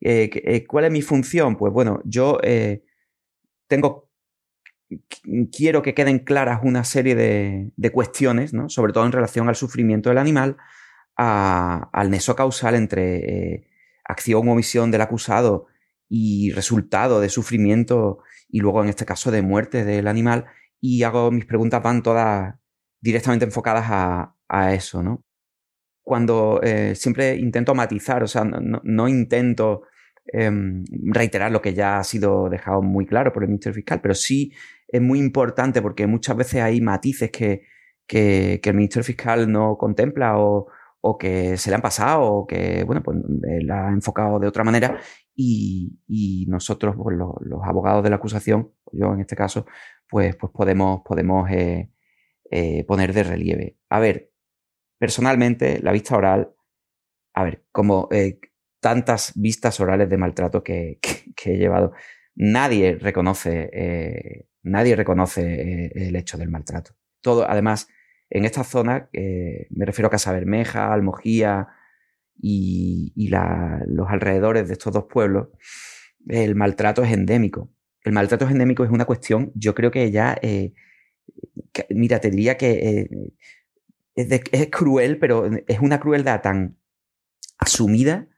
[0.01, 1.57] Eh, eh, ¿Cuál es mi función?
[1.57, 2.41] Pues bueno, yo
[3.69, 4.11] tengo,
[5.53, 8.69] quiero que queden claras una serie de, de cuestiones, ¿no?
[8.69, 10.57] sobre todo en relación al sufrimiento del animal,
[11.17, 13.69] al nexo causal entre eh,
[14.05, 15.67] acción o omisión del acusado
[16.09, 20.47] y resultado de sufrimiento y luego en este caso de muerte del animal
[20.81, 22.55] y hago mis preguntas van todas
[23.01, 24.31] directamente enfocadas a,
[24.73, 25.25] eso, ¿no?
[26.03, 29.83] Cuando eh, siempre intento matizar, o sea, no, intento
[30.27, 34.15] em, reiterar lo que ya ha sido dejado muy claro por el Ministerio Fiscal, pero
[34.15, 34.53] sí
[34.87, 37.63] es muy importante porque muchas veces hay matices que,
[38.07, 40.69] que el Ministerio Fiscal no contempla o,
[41.07, 43.19] o que se le han pasado o que, bueno, pues
[43.63, 44.99] la ha enfocado de otra manera
[45.37, 49.67] y, nosotros, pues, los, abogados de la acusación, yo en este caso,
[50.09, 51.91] pues, pues podemos, podemos eh,
[52.51, 53.77] eh, poner de relieve.
[53.91, 54.33] A ver,
[54.99, 56.55] personalmente, la vista oral,
[57.35, 58.41] a ver, como eh,
[58.81, 61.01] tantas vistas orales de maltrato que,
[61.45, 61.93] he llevado,
[62.35, 66.93] nadie reconoce, nadie reconoce el hecho del maltrato.
[67.21, 67.89] Todo, además,
[68.35, 71.69] en esta zona, me refiero a Casa Bermeja, Almojía,
[72.41, 75.49] y, los alrededores de estos dos pueblos,
[76.29, 77.71] el maltrato es endémico.
[78.03, 80.75] El maltrato es endémico es una cuestión, yo creo que ya, eh,
[81.91, 83.07] mira, te diría que
[84.15, 86.77] eh, es, cruel, pero es una crueldad tan
[87.59, 88.29] asumida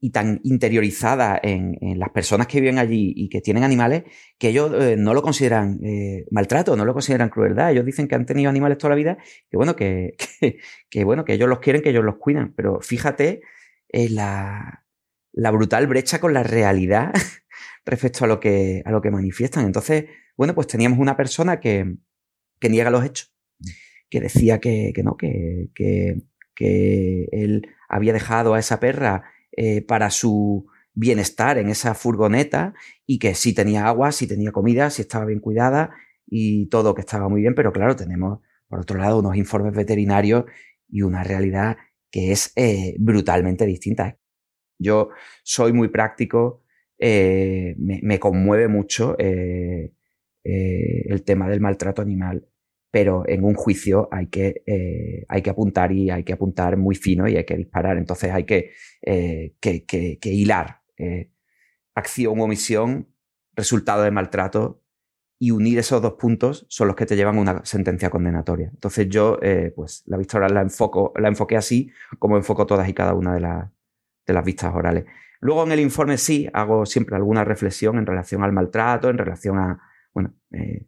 [0.00, 4.04] y tan interiorizada en, las personas que viven allí y que tienen animales
[4.38, 7.72] que ellos eh, no lo consideran eh, maltrato, no lo consideran crueldad.
[7.72, 9.18] Ellos dicen que han tenido animales toda la vida,
[9.50, 10.16] que bueno, que,
[10.90, 12.54] que, bueno, que ellos los quieren, que ellos los cuidan.
[12.54, 13.42] Pero fíjate
[13.88, 14.84] eh, la,
[15.32, 17.12] la, brutal brecha con la realidad
[17.84, 19.66] respecto a lo que, a lo que manifiestan.
[19.66, 20.04] Entonces,
[20.36, 21.96] bueno, pues teníamos una persona que,
[22.60, 23.34] que niega los hechos,
[24.08, 26.22] que decía que, que no, que, que,
[26.54, 29.24] que él había dejado a esa perra
[29.60, 32.74] eh, para su bienestar en esa furgoneta
[33.06, 35.90] y que sí tenía agua, sí tenía comida, sí estaba bien cuidada
[36.28, 40.44] y todo que estaba muy bien, pero claro, tenemos por otro lado unos informes veterinarios
[40.88, 41.76] y una realidad
[42.08, 44.16] que es eh, brutalmente distinta.
[44.78, 45.08] Yo
[45.42, 46.62] soy muy práctico,
[46.96, 49.92] eh, me, conmueve mucho el
[51.24, 52.46] tema del maltrato animal
[52.90, 56.94] pero en un juicio hay que, eh, hay que apuntar y hay que apuntar muy
[56.94, 57.98] fino y hay que disparar.
[57.98, 58.72] Entonces hay que,
[59.02, 61.30] eh, que, hilar eh,
[61.94, 63.08] acción, omisión,
[63.54, 64.82] resultado de maltrato
[65.38, 68.70] y unir esos dos puntos son los que te llevan a una sentencia condenatoria.
[68.72, 69.38] Entonces yo,
[69.76, 73.34] pues la vista oral la, enfoco, la enfoqué así como enfoco todas y cada una
[73.34, 73.40] de,
[74.26, 75.04] de las vistas orales.
[75.40, 79.58] Luego en el informe sí hago siempre alguna reflexión en relación al maltrato, en relación
[79.58, 79.80] a,
[80.12, 80.34] bueno,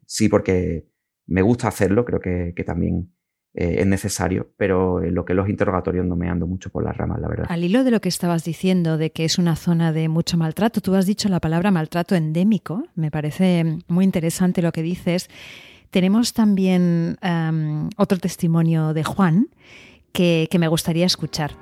[0.06, 0.89] sí porque
[1.30, 3.12] me gusta hacerlo, creo que, también
[3.54, 6.96] eh, es necesario, pero en lo que los interrogatorios no me ando mucho por las
[6.96, 7.46] ramas, la verdad.
[7.48, 10.80] Al hilo de lo que estabas diciendo, de que es una zona de mucho maltrato,
[10.80, 15.30] tú has dicho la palabra maltrato endémico, me parece muy interesante lo que dices.
[15.90, 17.16] Tenemos también
[17.96, 19.48] otro testimonio de Juan
[20.12, 21.52] que, que me gustaría escuchar.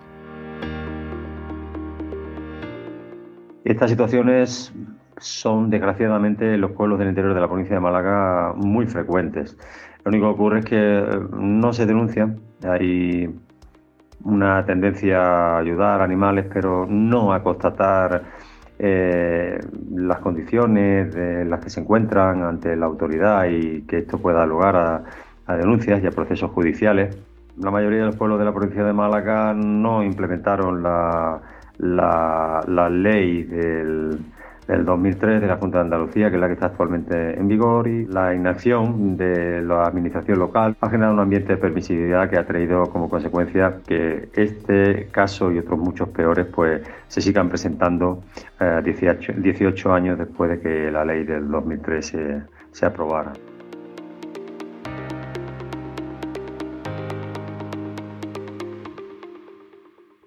[3.64, 4.72] Estas situaciones
[5.20, 9.57] son desgraciadamente en los pueblos del interior de la provincia de Málaga muy frecuentes.
[10.04, 13.35] Lo único que ocurre es que no se denuncian, hay
[14.24, 18.22] una tendencia a ayudar a animales, pero no a constatar
[18.78, 19.59] eh,
[19.94, 24.48] las condiciones en las que se encuentran ante la autoridad y que esto pueda dar
[24.48, 27.16] lugar a, denuncias y a procesos judiciales.
[27.59, 31.40] La mayoría de los pueblos de la provincia de Málaga no implementaron la
[32.90, 34.20] ley del
[34.68, 37.88] del 2003 de la Junta de Andalucía, que es la que está actualmente en vigor,
[37.88, 42.46] y la inacción de la administración local ha generado un ambiente de permisividad que ha
[42.46, 48.22] traído como consecuencia que este caso y otros muchos peores pues se sigan presentando
[48.85, 53.33] 18, eh, 18, años después de que la ley del 2003 se, se aprobara.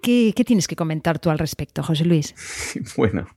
[0.02, 2.34] ¿Qué, ¿Qué, tienes que comentar tú al respecto, José Luis?
[2.96, 3.28] bueno,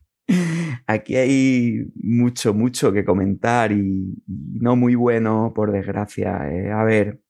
[0.87, 6.51] Aquí hay mucho, mucho que comentar y, no muy bueno, por desgracia.
[6.51, 7.21] Eh, a ver,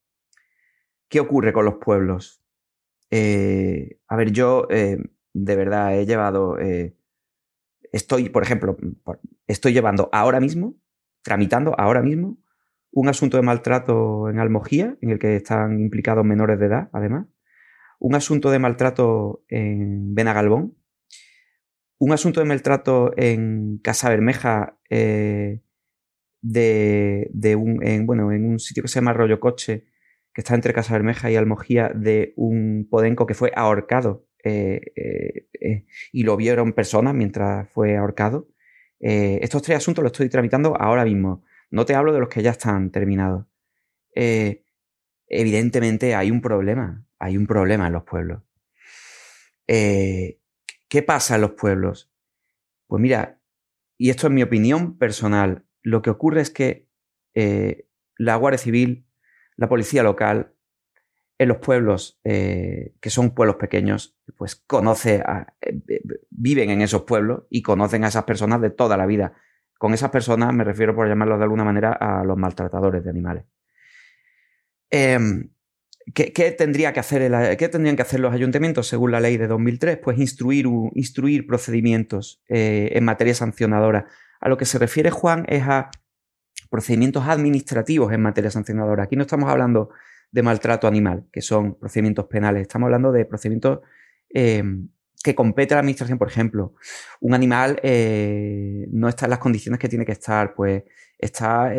[1.08, 2.42] ¿qué ocurre con los pueblos?
[3.10, 4.98] Eh, a ver, yo eh,
[5.32, 6.56] de verdad he llevado,
[7.92, 8.76] estoy, por ejemplo,
[9.46, 10.76] estoy llevando ahora mismo,
[11.22, 12.38] tramitando ahora mismo,
[12.92, 17.26] un asunto de maltrato en Almojía, en el que están implicados menores de edad, además,
[17.98, 20.76] un asunto de maltrato en Benagalbón,
[21.98, 25.62] un asunto de maltrato en Casa Bermeja eh,
[26.42, 29.86] de, un, en, bueno, en un sitio que se llama Rollo Coche,
[30.32, 35.86] que está entre Casa Bermeja y Almojía, de un podenco que fue ahorcado eh, eh,
[36.12, 38.48] y lo vieron personas mientras fue ahorcado.
[39.00, 41.44] estos tres asuntos los estoy tramitando ahora mismo.
[41.70, 43.46] No te hablo de los que ya están terminados.
[45.28, 48.42] evidentemente hay un problema, hay un problema en los pueblos.
[50.88, 52.10] ¿Qué pasa en los pueblos?
[52.86, 53.40] Pues mira,
[53.98, 56.88] y esto es mi opinión personal, lo que ocurre es que
[57.34, 59.06] eh, la Guardia Civil,
[59.56, 60.52] la policía local,
[61.38, 65.22] en los pueblos, eh, que son pueblos pequeños, pues conoce,
[65.60, 69.34] eh, viven en esos pueblos y conocen a esas personas de toda la vida.
[69.78, 73.44] Con esas personas me refiero, por llamarlo de alguna manera, a los maltratadores de animales.
[76.14, 79.98] ¿Qué, tendría que hacer ¿qué, tendrían que hacer los ayuntamientos según la ley de 2003?
[79.98, 84.06] Pues instruir, instruir procedimientos eh, en materia sancionadora.
[84.40, 85.90] A lo que se refiere Juan es a
[86.70, 89.04] procedimientos administrativos en materia sancionadora.
[89.04, 89.90] Aquí no estamos hablando
[90.30, 93.80] de maltrato animal, que son procedimientos penales, estamos hablando de procedimientos
[94.34, 94.62] eh,
[95.22, 96.74] que compete a la administración, por ejemplo,
[97.20, 100.84] un animal eh, no está en las condiciones que tiene que estar, pues
[101.18, 101.74] está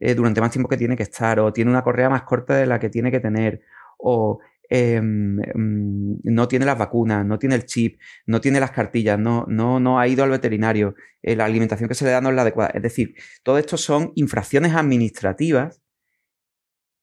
[0.00, 2.66] eh, durante más tiempo que tiene que estar, o tiene una correa más corta de
[2.66, 3.62] la que tiene que tener,
[3.98, 9.18] o em, mm, no tiene las vacunas, no tiene el chip, no tiene las cartillas,
[9.18, 12.36] no, no, no ha ido al veterinario, la alimentación que se le da no es
[12.36, 12.70] la adecuada.
[12.74, 15.82] Es decir, todo esto son infracciones administrativas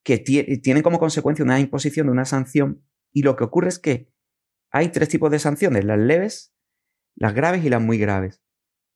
[0.03, 2.81] que tienen como consecuencia una imposición de una sanción
[3.11, 4.09] y lo que ocurre es que
[4.71, 6.53] hay tres tipos de sanciones, las leves,
[7.15, 8.41] las graves y las muy graves.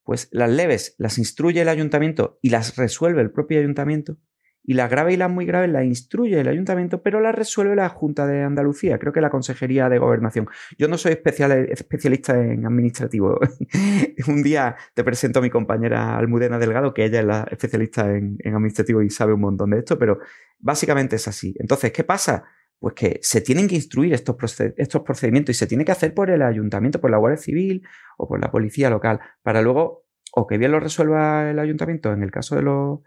[0.03, 4.17] Pues las leves las instruye el ayuntamiento y las resuelve el propio ayuntamiento
[4.63, 7.89] y las graves y las muy graves las instruye el ayuntamiento, pero las resuelve la
[7.89, 10.47] Junta de Andalucía, creo que la Consejería de Gobernación.
[10.77, 13.39] Yo no soy especialista en administrativo.
[14.27, 18.37] un día te presento a mi compañera Almudena Delgado, que ella es la especialista en,
[18.39, 20.19] en administrativo y sabe un montón de esto, pero
[20.59, 21.55] básicamente es así.
[21.59, 22.43] Entonces, ¿qué pasa?
[22.81, 24.35] Pues que se tienen que instruir estos,
[24.75, 28.27] estos procedimientos y se tiene que hacer por el ayuntamiento, por la Guardia Civil o
[28.27, 32.31] por la policía local, para luego o que bien lo resuelva el ayuntamiento en el
[32.31, 33.01] caso de los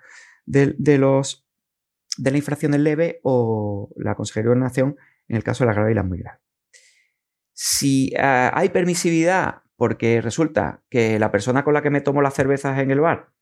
[0.46, 1.44] de, los
[2.16, 5.90] de la infracción leve o la Consejería de Nación en el caso de la grave
[5.90, 6.40] y las muy graves.
[7.52, 12.34] Si ah, hay permisividad porque resulta que la persona con la que me tomo las
[12.34, 13.32] cervezas en el bar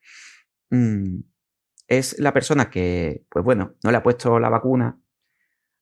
[0.70, 1.18] mm,
[1.88, 5.01] es la persona que, pues bueno, no le ha puesto la vacuna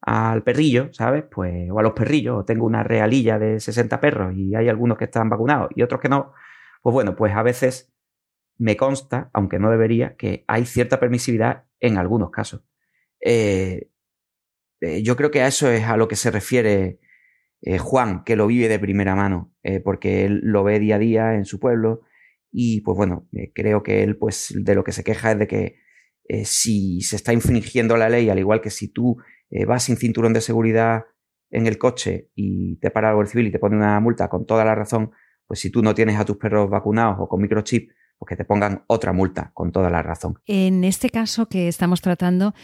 [0.02, 1.24] al perrillo, ¿sabes?
[1.30, 4.98] Pues, o a los perrillos, o tengo una realilla de 60 perros y hay algunos
[4.98, 6.32] que están vacunados y otros que no,
[6.82, 7.92] pues bueno, pues a veces
[8.58, 12.62] me consta, aunque no debería, que hay cierta permisividad en algunos casos.
[13.20, 13.90] Eh,
[14.80, 17.00] eh, yo creo que a eso es a lo que se refiere
[17.62, 19.52] eh, Juan, que lo vive de primera mano,
[19.84, 22.00] porque él lo ve día a día en su pueblo
[22.50, 25.76] y pues bueno, creo que él pues de lo que se queja es de que
[26.44, 29.18] si se está infringiendo la ley, al igual que si tú
[29.50, 31.04] eh, vas sin cinturón de seguridad
[31.50, 34.64] en el coche y te para el civil y te pone una multa con toda
[34.64, 35.10] la razón,
[35.46, 38.44] pues si tú no tienes a tus perros vacunados o con microchip, pues que te
[38.44, 40.38] pongan otra multa con toda la razón.
[40.46, 42.54] En este caso que estamos tratando,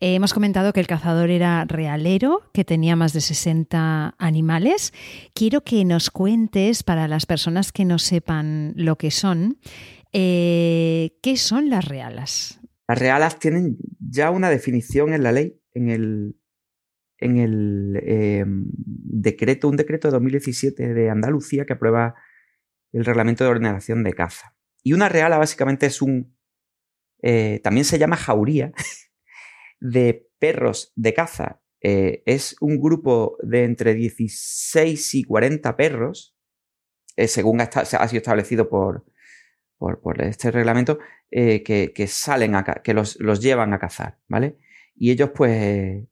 [0.00, 4.92] eh, hemos comentado que el cazador era realero, que tenía más de 60 animales.
[5.34, 9.58] Quiero que nos cuentes, para las personas que no sepan lo que son,
[10.12, 12.60] eh, ¿qué son las realas?
[12.88, 16.36] Las realas tienen ya una definición en la ley en el,
[17.18, 22.14] en el em, decreto, un decreto de 2017 de Andalucía que aprueba
[22.92, 24.54] el reglamento de ordenación de caza.
[24.82, 26.36] Y una reala básicamente es un,
[27.22, 28.72] eh, también se llama jauría,
[29.80, 31.62] de perros de caza.
[31.80, 36.36] Eh, es un grupo de entre 16 y 40 perros,
[37.16, 39.04] eh, según ha, sido establecido por,
[39.78, 40.98] por, este reglamento,
[41.30, 44.58] que, que, salen a, que los, los llevan a cazar, ¿vale?
[45.02, 45.50] Y ellos pues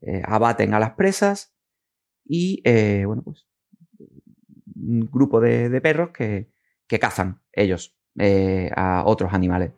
[0.01, 1.55] eh, abaten a las presas
[2.25, 3.47] y eh, bueno pues
[4.75, 6.49] un grupo de, perros que,
[6.99, 9.71] cazan ellos eh, a otros animales.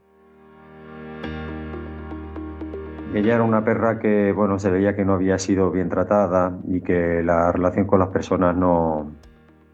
[3.14, 6.82] Ella era una perra que bueno se veía que no había sido bien tratada y
[6.82, 9.12] que la relación con las personas no,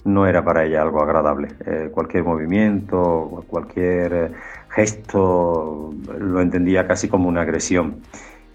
[0.04, 1.47] no era para ella algo agradable.
[1.93, 4.34] cualquier movimiento, cualquier
[4.67, 8.02] gesto lo entendía casi como una agresión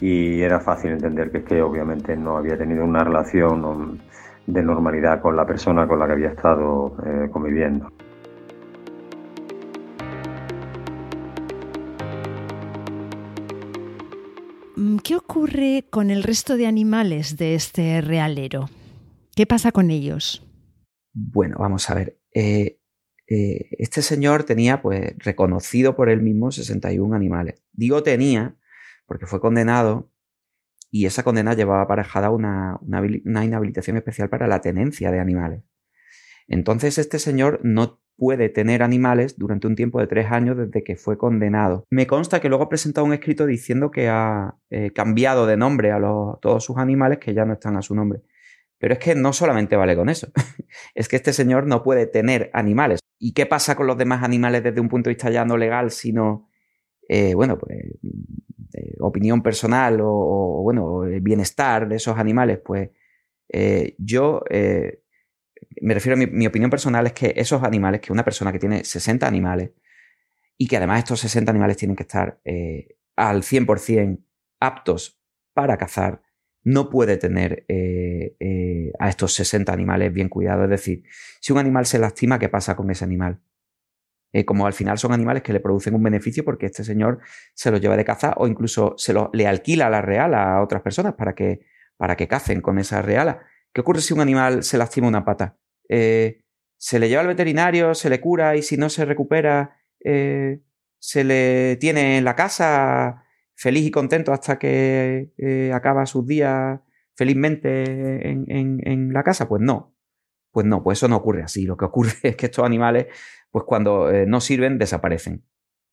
[0.01, 4.01] y era fácil entender que es que obviamente no había tenido una relación
[4.47, 7.91] de normalidad con la persona con la que había estado eh, conviviendo.
[14.77, 18.69] Mm, ¿Qué ocurre con el resto de animales de este realero?
[19.35, 20.47] ¿Qué pasa con ellos?
[21.13, 22.19] Bueno, vamos a ver.
[22.35, 22.81] Eh,
[23.29, 27.63] eh, este señor tenía, pues, reconocido por él mismo 61 animales.
[27.73, 28.57] Digo tenía
[29.07, 30.11] porque fue condenado
[30.91, 35.65] y esa condena llevaba aparejada una, una, inhabilitación especial para la tenencia de animales.
[36.47, 40.95] Entonces este señor no puede tener animales durante un tiempo de tres años desde que
[40.95, 41.85] fue condenado.
[41.91, 45.91] Me consta que luego ha presentado un escrito diciendo que ha eh, cambiado de nombre
[45.91, 45.99] a
[46.41, 48.21] todos sus animales que ya no están a su nombre.
[48.79, 50.29] Pero es que no solamente vale con eso,
[50.95, 53.01] es que este señor no puede tener animales.
[53.19, 55.91] ¿Y qué pasa con los demás animales desde un punto de vista ya no legal,
[55.91, 56.49] sino,
[57.09, 57.79] eh, bueno, pues
[59.01, 62.91] opinión personal o, bueno, el bienestar de esos animales, pues
[63.49, 65.05] eh, yo eh,
[65.81, 68.85] me refiero a mi, opinión personal es que esos animales, que una persona que tiene
[68.85, 69.71] 60 animales
[70.57, 74.25] y que además estos 60 animales tienen que estar eh, al 100%
[74.61, 75.21] aptos
[75.53, 76.23] para cazar,
[76.63, 80.65] no puede tener eh, eh, a estos 60 animales bien cuidados.
[80.65, 81.05] Es decir,
[81.41, 83.41] si un animal se lastima, ¿qué pasa con ese animal?
[84.35, 87.21] Eh, como al final son animales que le producen un beneficio porque este señor
[87.55, 90.83] se los lleva de caza o incluso se lo, le alquila la reala a otras
[90.83, 91.61] personas para que,
[91.97, 93.47] para que cacen con esa reala.
[93.73, 95.57] ¿Qué ocurre si un animal se lastima una pata?
[95.87, 101.77] se le lleva al veterinario, se le cura y si no se recupera, se le
[101.77, 103.25] tiene en la casa
[103.57, 106.81] feliz y contento hasta que eh, acaba sus días
[107.15, 109.49] felizmente en, la casa?
[109.49, 109.95] Pues no.
[110.51, 111.65] Pues no, pues eso no ocurre así.
[111.65, 113.07] Lo que ocurre es que estos animales,
[113.55, 115.45] pues cuando eh, no sirven, desaparecen.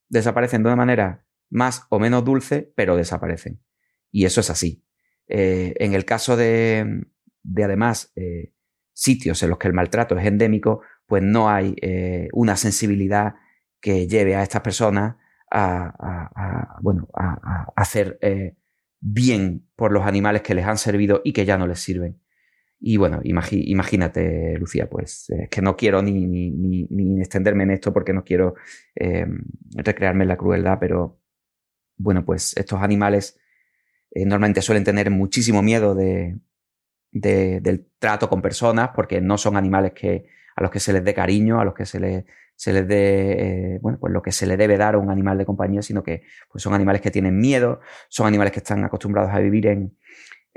[0.09, 3.61] Desaparecen de una manera más o menos dulce, pero desaparecen.
[4.09, 4.83] Y eso es así.
[5.27, 7.05] Eh, en el caso de,
[7.43, 8.15] de además,
[8.93, 11.75] sitios en los que el maltrato es endémico, pues no hay
[12.33, 13.35] una sensibilidad
[13.79, 15.17] que lleve a estas personas
[15.51, 18.55] a, bueno, a, hacer eh,
[18.99, 22.23] bien por los animales que les han servido y que ya no les sirven.
[22.83, 28.11] Y bueno, imagínate, Lucía, pues es que no quiero ni, ni, extenderme en esto porque
[28.11, 28.55] no quiero
[28.95, 29.27] eh,
[29.75, 31.19] recrearme en la crueldad, pero
[31.97, 33.39] bueno, pues estos animales
[34.09, 36.39] eh, normalmente suelen tener muchísimo miedo de,
[37.11, 40.25] del trato con personas porque no son animales que,
[40.55, 42.25] a los que se les dé cariño, a los que se les
[42.55, 45.35] se les dé, eh, bueno, pues lo que se le debe dar a un animal
[45.35, 46.21] de compañía, sino que
[46.51, 49.97] pues son animales que tienen miedo, son animales que están acostumbrados a vivir en,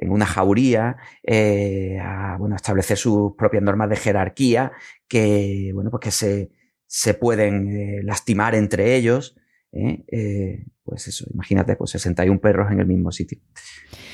[0.03, 4.73] una jauría, eh, a bueno, establecer sus propias normas de jerarquía,
[5.09, 6.51] que, bueno, pues que se,
[6.87, 9.37] se pueden eh, lastimar entre ellos.
[10.85, 13.39] Pues eso, imagínate, pues 61 perros en el mismo sitio.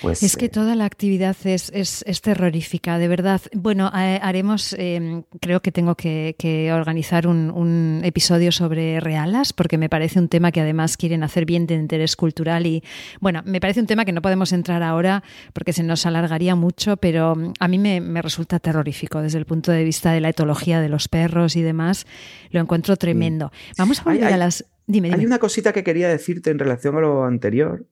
[0.03, 3.41] Pues, es que eh, toda la actividad es, es, terrorífica, de verdad.
[3.53, 10.21] Bueno, haremos, em, creo que tengo que, organizar un, episodio sobre realas, porque me parece
[10.21, 12.85] un tema que además quieren hacer bien de interés cultural y,
[13.21, 16.97] bueno, me parece un tema que no podemos entrar ahora porque se nos alargaría mucho,
[16.99, 20.81] pero mm, a mí me, resulta terrorífico desde el punto de vista de la etología
[20.81, 22.07] de los perros y demás.
[22.51, 23.51] Lo encuentro tremendo.
[23.77, 24.65] Vamos a volver a las...
[24.87, 27.87] Dime, Hay una cosita que quería decirte en relación a lo anterior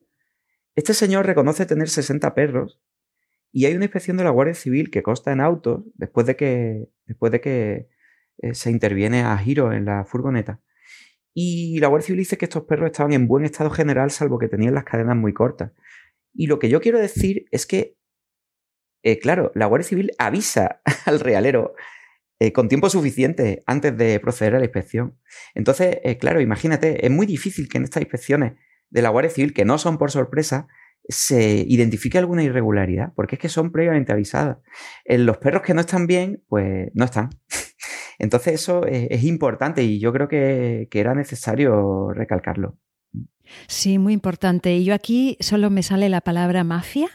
[0.78, 2.80] este señor reconoce tener 60 perros
[3.50, 6.88] y hay una inspección de la Guardia Civil que consta en autos después de que,
[7.04, 7.88] después de que
[8.42, 10.60] eh, se interviene a giro en la furgoneta.
[11.34, 14.46] Y la Guardia Civil dice que estos perros estaban en buen estado general, salvo que
[14.46, 15.72] tenían las cadenas muy cortas.
[16.32, 17.96] Y lo que yo quiero decir es que,
[19.02, 21.74] eh, claro, la Guardia Civil avisa al realero
[22.38, 25.18] eh, con tiempo suficiente antes de proceder a la inspección.
[25.54, 28.52] Entonces, claro, imagínate, es muy difícil que en estas inspecciones
[28.90, 30.68] de la Guardia Civil, que no son por sorpresa,
[31.08, 34.58] se identifique alguna irregularidad, porque es que son previamente avisadas.
[35.04, 37.30] En los perros que no están bien, pues no están.
[38.18, 42.76] Entonces eso es, importante y yo creo que, era necesario recalcarlo.
[43.66, 44.76] Sí, muy importante.
[44.76, 47.08] Y yo aquí solo me sale la palabra mafia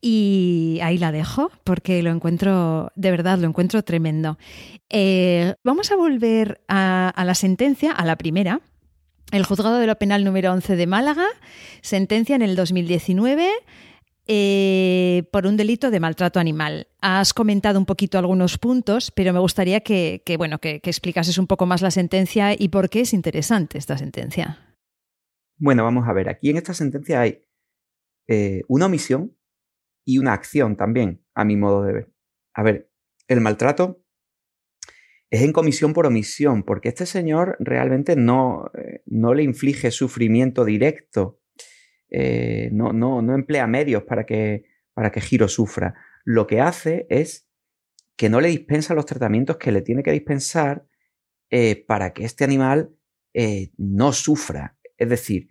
[0.00, 4.38] y ahí la dejo porque lo encuentro, de verdad, lo encuentro tremendo.
[4.90, 8.60] Eh, vamos a volver a la sentencia, a la primera,
[9.32, 11.26] el juzgado de lo penal número 11 de Málaga
[11.80, 13.50] sentencia en el 2019
[14.28, 16.86] eh, por un delito de maltrato animal.
[17.00, 21.66] Has comentado un poquito algunos puntos, pero me gustaría que, bueno, que, explicases un poco
[21.66, 24.58] más la sentencia y por qué es interesante esta sentencia.
[25.62, 26.28] Bueno, vamos a ver.
[26.28, 27.46] Aquí en esta sentencia hay
[28.26, 29.38] eh, una omisión
[30.04, 32.12] y una acción también, a mi modo de ver.
[32.52, 32.90] A ver,
[33.28, 34.04] el maltrato
[35.30, 40.64] es en comisión por omisión, porque este señor realmente no, eh, no le inflige sufrimiento
[40.64, 41.40] directo,
[42.10, 45.94] eh, no, no, no, emplea medios para que, para que Giro sufra.
[46.24, 47.48] Lo que hace es
[48.16, 50.88] que no le dispensa los tratamientos que le tiene que dispensar
[51.86, 52.96] para que este animal
[53.76, 54.76] no sufra.
[55.02, 55.48] Es decir,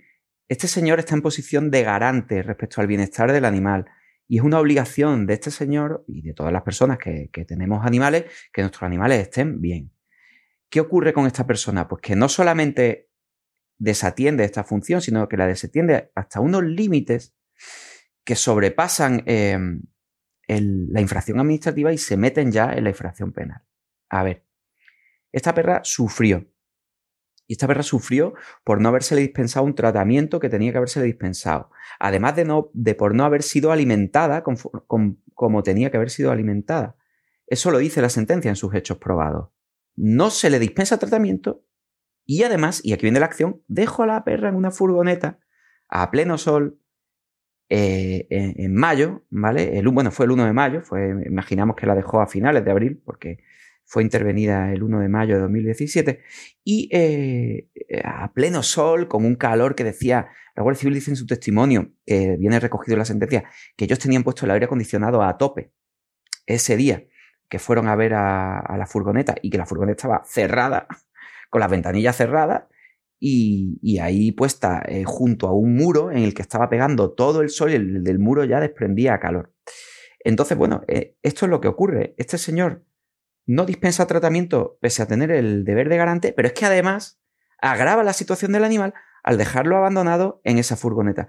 [0.47, 3.85] este señor está en posición de garante respecto al bienestar del animal.
[4.29, 8.31] Y es una obligación de este señor y de todas las personas que, tenemos animales
[8.53, 9.91] que nuestros animales estén bien.
[10.69, 11.89] ¿Qué ocurre con esta persona?
[11.89, 13.09] Pues que no solamente
[13.77, 17.35] desatiende esta función, sino que la desatiende hasta unos límites
[18.23, 19.81] que sobrepasan em,
[20.47, 23.63] la infracción administrativa y se meten ya en la infracción penal.
[24.09, 24.45] A ver,
[25.33, 26.50] esta perra sufrió
[27.51, 28.33] y esta perra sufrió
[28.63, 31.69] por no haberse dispensado un tratamiento que tenía que haberse dispensado.
[31.99, 36.95] Además de, no, por no haber sido alimentada como tenía que haber sido alimentada.
[37.47, 39.49] Eso lo dice la sentencia en sus hechos probados.
[39.97, 41.65] No se le dispensa tratamiento
[42.25, 45.39] y además, y aquí viene la acción, dejo a la perra en una furgoneta
[45.89, 46.79] a pleno sol
[47.67, 49.77] eh, en, mayo, ¿vale?
[49.77, 52.71] El, bueno, fue el 1 de mayo, fue, imaginamos que la dejó a finales de
[52.71, 53.43] abril porque
[53.91, 56.21] fue intervenida el 1 de mayo de 2017,
[56.63, 57.67] y eh,
[58.05, 61.91] a pleno sol, con un calor que decía, la Guardia Civil dice en su testimonio,
[62.05, 63.43] que viene recogido en la sentencia,
[63.75, 65.73] que ellos tenían puesto el aire acondicionado a tope
[66.45, 67.03] ese día
[67.49, 70.87] que fueron a ver a, la furgoneta y que la furgoneta estaba cerrada,
[71.49, 72.63] con las ventanillas cerradas,
[73.19, 77.49] y, ahí puesta eh, junto a un muro en el que estaba pegando todo el
[77.49, 79.53] sol y el del muro ya desprendía calor.
[80.23, 82.15] Entonces, bueno, eh, esto es lo que ocurre.
[82.17, 82.85] Este señor
[83.45, 87.21] no dispensa tratamiento pese a tener el deber de garante, pero es que además
[87.59, 91.27] agrava la situación del animal al dejarlo abandonado en esa furgoneta.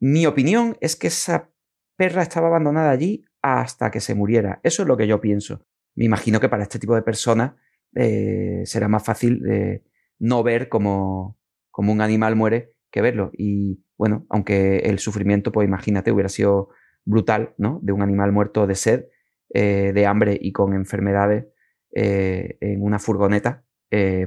[0.00, 1.50] Mi opinión es que esa
[1.96, 4.60] perra estaba abandonada allí hasta que se muriera.
[4.62, 5.66] Eso es lo que yo pienso.
[5.94, 7.52] Me imagino que para este tipo de personas
[7.94, 9.82] eh, será más fácil eh,
[10.18, 11.38] no ver cómo,
[11.76, 13.30] un animal muere que verlo.
[13.32, 16.70] Y bueno, aunque el sufrimiento, pues imagínate, hubiera sido
[17.04, 17.80] brutal, ¿no?
[17.82, 19.04] De un animal muerto de sed,
[19.52, 21.46] eh, de hambre y con enfermedades
[21.92, 23.64] en una furgoneta,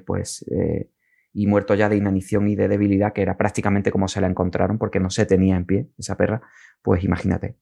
[0.06, 0.46] pues,
[1.32, 4.78] y muerto ya de inanición y de debilidad, que era prácticamente como se la encontraron,
[4.78, 6.42] porque no se tenía en pie esa perra,
[6.82, 7.56] pues imagínate.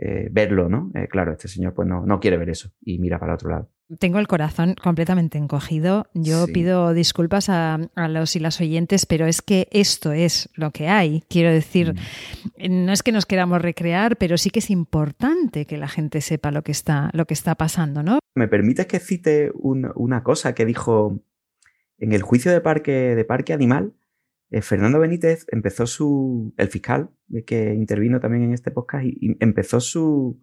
[0.00, 0.92] Eh, verlo, ¿no?
[0.94, 3.68] Eh, claro, este señor pues no, no, quiere ver eso y mira para otro lado.
[3.98, 6.06] Tengo el corazón completamente encogido.
[6.14, 10.86] Yo pido disculpas a, los y las oyentes, pero es que esto es lo que
[10.86, 11.24] hay.
[11.28, 12.84] Quiero decir, mm.
[12.86, 16.52] no es que nos queramos recrear, pero sí que es importante que la gente sepa
[16.52, 18.20] lo que está, lo que está pasando, ¿no?
[18.36, 21.20] ¿Me permites que cite una cosa que dijo
[21.98, 23.94] en el juicio de parque, de parque animal?
[24.50, 27.10] Eh, Fernando Benítez empezó su, el fiscal
[27.46, 30.42] que intervino también en este podcast, y, empezó su,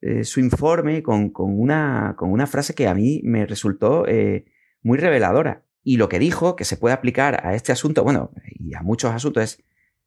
[0.00, 4.46] eh, su informe con, una, con, una, frase que a mí me resultó eh,
[4.82, 5.64] muy reveladora.
[5.82, 9.12] Y lo que dijo, que se puede aplicar a este asunto, bueno, y a muchos
[9.12, 9.64] asuntos, es,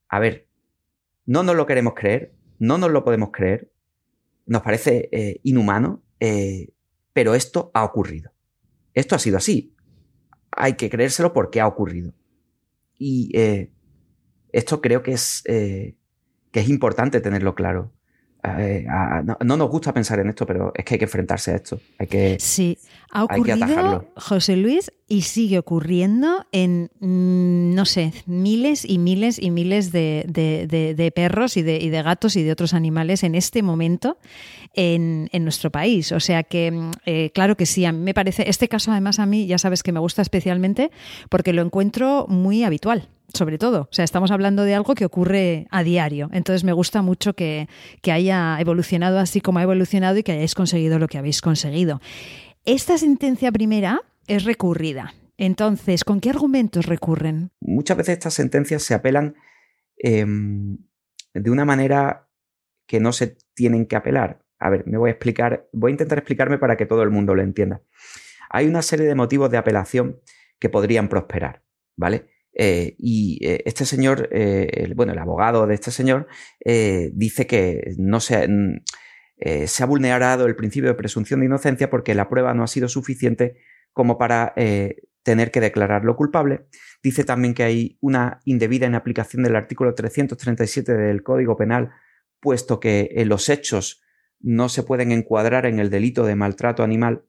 [0.09, 0.47] a ver,
[1.25, 3.71] no nos lo queremos creer, no nos lo podemos creer,
[4.45, 6.03] nos parece inhumano,
[7.13, 8.31] pero esto ha ocurrido.
[8.93, 9.73] Esto ha sido así.
[10.51, 12.13] Hay que creérselo porque ha ocurrido.
[12.99, 13.71] Y eh,
[14.51, 15.95] esto creo que es, eh,
[16.51, 17.91] que es importante tenerlo claro.
[18.41, 18.85] Eh,
[19.43, 21.79] no, nos gusta pensar en esto, pero es que hay que enfrentarse a esto.
[21.97, 22.77] Hay que, sí,
[23.11, 29.51] ha ocurrido, José Luis, y sigue ocurriendo en, mm, no sé, miles y miles y
[29.51, 34.17] miles de, perros y, y de, gatos y de otros animales en este momento
[34.73, 36.13] en, nuestro país.
[36.13, 39.25] O sea que, mm, claro que sí, a mí me parece, este caso además a
[39.25, 40.91] mí ya sabes que me gusta especialmente
[41.27, 43.81] porque lo encuentro muy habitual sobre todo.
[43.83, 46.29] O sea, estamos hablando de algo que ocurre a diario.
[46.33, 47.67] Entonces me gusta mucho que,
[48.11, 52.01] haya evolucionado así como ha evolucionado y que hayáis conseguido lo que habéis conseguido.
[52.65, 55.13] Esta sentencia primera es recurrida.
[55.37, 57.51] Entonces, ¿con qué argumentos recurren?
[57.61, 59.35] Muchas veces estas sentencias se apelan
[59.97, 60.77] em,
[61.33, 62.27] de una manera
[62.87, 64.41] que no se tienen que apelar.
[64.59, 67.35] A ver, me voy a explicar, voy a intentar explicarme para que todo el mundo
[67.35, 67.81] lo entienda.
[68.49, 70.19] Hay una serie de motivos de apelación
[70.59, 71.63] que podrían prosperar,
[71.95, 72.27] ¿vale?
[72.53, 76.27] Eh, y eh, este señor, eh, bueno, el abogado de este señor,
[77.13, 78.47] dice que no se,
[79.65, 82.87] se, ha vulnerado el principio de presunción de inocencia porque la prueba no ha sido
[82.87, 83.57] suficiente
[83.93, 84.53] como para
[85.23, 86.67] tener que declararlo culpable.
[87.03, 91.91] Dice también que hay una indebida en aplicación del artículo 337 del Código Penal,
[92.39, 94.03] puesto que los hechos
[94.39, 97.25] no se pueden encuadrar en el delito de maltrato animal.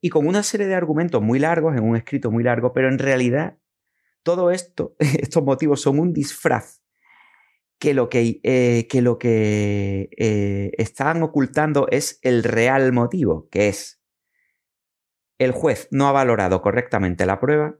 [0.00, 2.98] Y con una serie de argumentos muy largos, en un escrito muy largo, pero en
[2.98, 3.58] realidad
[4.26, 6.82] todo esto, estos motivos son un disfraz
[7.78, 8.88] que lo que, eh,
[10.18, 14.02] eh, están ocultando es el real motivo, que es
[15.38, 17.76] el juez no ha valorado correctamente la prueba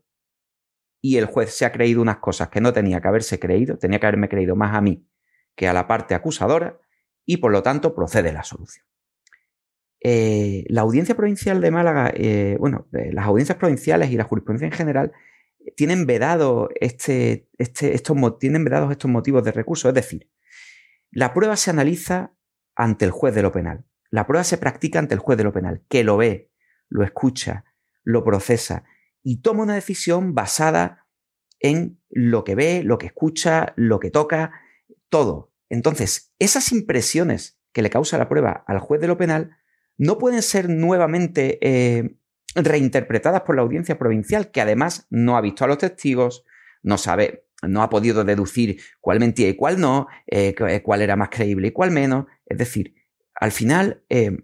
[1.01, 3.99] y el juez se ha creído unas cosas que no tenía que haberse creído, tenía
[3.99, 5.09] que haberme creído más a mí
[5.57, 6.78] que a la parte acusadora
[7.24, 8.86] y por lo tanto procede la solución.
[10.01, 12.12] Eh, la audiencia provincial de Málaga,
[12.61, 15.12] bueno, las audiencias provinciales y la jurisprudencia en general
[15.77, 19.89] tienen vedado este, este, estos, tienen vedados estos motivos de recurso.
[19.89, 20.31] Es decir,
[21.11, 22.35] la prueba se analiza
[22.75, 23.85] ante el juez de lo penal.
[24.11, 26.53] La prueba se practica ante el juez de lo penal, que lo ve,
[26.89, 27.64] lo escucha,
[28.05, 28.85] lo procesa
[29.23, 31.09] y toma una decisión basada
[31.59, 34.53] en lo que ve, lo que escucha, lo que toca,
[35.09, 35.53] todo.
[35.69, 39.57] Entonces, esas impresiones que le causa la prueba al juez de lo penal
[39.99, 42.17] no pueden ser nuevamente eh,
[42.57, 46.44] reinterpretadas por la audiencia provincial, que además no ha visto a los testigos,
[46.82, 51.16] no sabe, no ha podido deducir cuál mentía y cuál no, eh, eh, cuál era
[51.16, 52.26] más creíble y cuál menos.
[52.46, 52.94] Es decir,
[53.34, 54.36] al final, eh,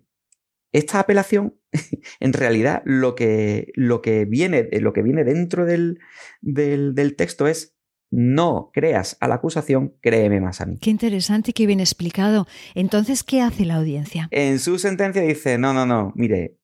[0.73, 1.59] esta apelación,
[2.21, 5.99] en realidad, lo que, lo que, viene, lo que viene dentro del,
[6.41, 7.77] del, del texto es
[8.11, 10.79] no creas a la acusación, créeme más a mí.
[10.79, 12.47] Qué interesante y qué bien explicado.
[12.75, 14.29] Entonces, ¿qué hace la audiencia?
[14.31, 16.59] En su sentencia dice, no, no, no, mire,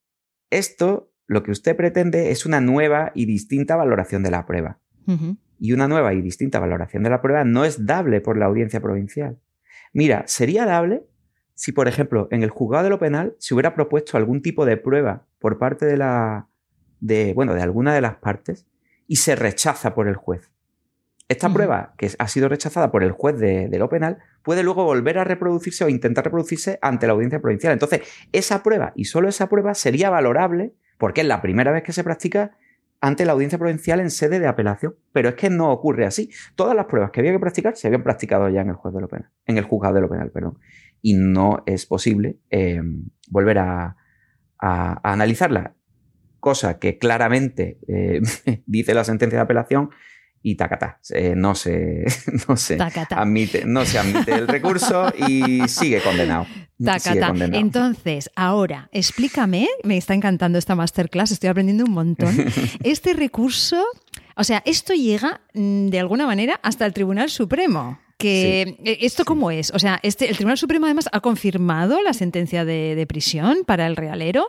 [0.50, 4.78] esto lo que usted pretende es una nueva y distinta valoración de la prueba.
[5.60, 8.80] Y una nueva y distinta valoración de la prueba no es dable por la audiencia
[8.80, 9.38] provincial.
[9.92, 11.04] Mira, sería dable
[11.54, 14.76] si, por ejemplo, en el juzgado de lo penal se hubiera propuesto algún tipo de
[14.76, 16.48] prueba por parte de la.
[17.00, 18.66] de, bueno, de alguna de las partes
[19.06, 20.50] y se rechaza por el juez.
[21.28, 25.18] Esta prueba, que ha sido rechazada por el juez de, lo penal, puede luego volver
[25.18, 27.74] a reproducirse o intentar reproducirse ante la audiencia provincial.
[27.74, 28.00] Entonces,
[28.32, 32.04] esa prueba y solo esa prueba sería valorable porque es la primera vez que se
[32.04, 32.52] practica
[33.00, 34.96] ante la audiencia provincial en sede de apelación.
[35.12, 36.30] Pero es que no ocurre así.
[36.56, 39.00] Todas las pruebas que había que practicar se habían practicado ya en el juez de
[39.00, 40.58] lo penal, en el juzgado de lo penal, perdón.
[41.00, 42.82] Y no es posible eh,
[43.30, 43.96] volver a,
[44.60, 45.74] analizarla.
[46.40, 48.20] Cosa que claramente eh,
[48.66, 49.90] dice la sentencia de apelación
[50.42, 51.00] y tacatá.
[51.10, 52.04] Eh, no, se,
[52.48, 52.78] no, se
[53.10, 56.46] admite, no se admite el recurso y sigue condenado.
[56.78, 62.34] Entonces, ahora, explícame, me está encantando esta masterclass, estoy aprendiendo un montón.
[62.84, 63.84] Este recurso,
[64.36, 67.98] o sea, esto llega mm, de alguna manera hasta el Tribunal Supremo.
[68.16, 69.72] Que, eh, ¿Esto cómo es?
[69.72, 73.96] O sea, este, el Tribunal Supremo además ha confirmado la sentencia de, prisión para el
[73.96, 74.48] realero.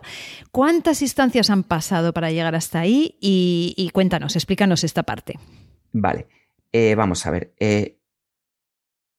[0.51, 3.15] ¿Cuántas instancias han pasado para llegar hasta ahí?
[3.19, 5.37] y cuéntanos, explícanos esta parte.
[5.91, 6.27] Vale,
[6.71, 7.53] eh, vamos a ver.
[7.59, 7.97] Eh,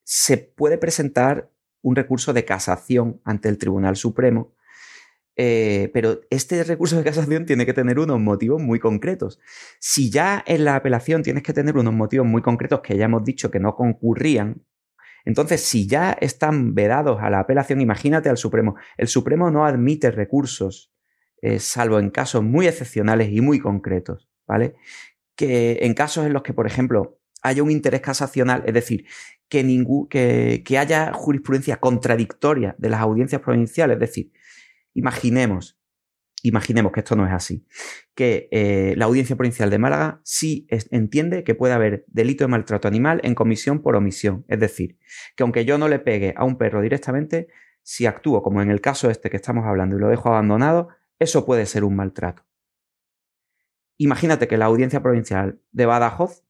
[0.04, 1.50] se puede presentar
[1.82, 4.54] un recurso de casación ante el Tribunal Supremo,
[5.36, 9.40] eh, pero este recurso de casación tiene que tener unos motivos muy concretos.
[9.78, 13.24] Si ya en la apelación tienes que tener unos motivos muy concretos que ya hemos
[13.24, 14.62] dicho que no concurrían,
[15.24, 18.76] entonces si ya están vedados a la apelación, imagínate al Supremo.
[18.96, 20.92] El Supremo no admite recursos,
[21.58, 24.74] salvo en casos muy excepcionales y muy concretos, ¿vale?
[25.40, 29.06] Que en casos en los que, por ejemplo, haya un interés casacional, es decir,
[29.48, 34.32] que, que, haya jurisprudencia contradictoria de las audiencias provinciales, es decir,
[34.92, 35.80] imaginemos,
[36.42, 37.66] imaginemos que esto no es así,
[38.14, 42.86] que eh, la audiencia provincial de Málaga sí entiende que puede haber delito de maltrato
[42.86, 44.98] animal en comisión por omisión, es decir,
[45.36, 47.48] que aunque yo no le pegue a un perro directamente,
[47.82, 50.88] si actúo como en el caso este que estamos hablando y lo dejo abandonado,
[51.18, 52.44] eso puede ser un maltrato.
[54.00, 56.42] Imagínate que la audiencia provincial de Badajoz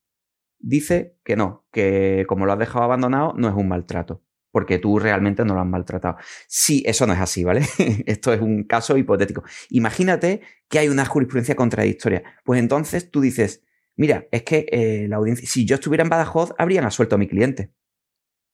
[0.61, 4.23] dice que no, que como lo has dejado abandonado no es un maltrato,
[4.53, 6.17] porque tú realmente no lo has maltratado.
[6.47, 7.63] Sí, eso no es así, ¿vale?
[8.07, 9.43] Esto es un caso hipotético.
[9.71, 12.23] Imagínate que hay una jurisprudencia contradictoria.
[12.45, 13.65] Pues entonces tú dices,
[13.97, 17.27] mira, es que eh, la audiencia, si yo estuviera en Badajoz, habrían asuelto a mi
[17.27, 17.73] cliente.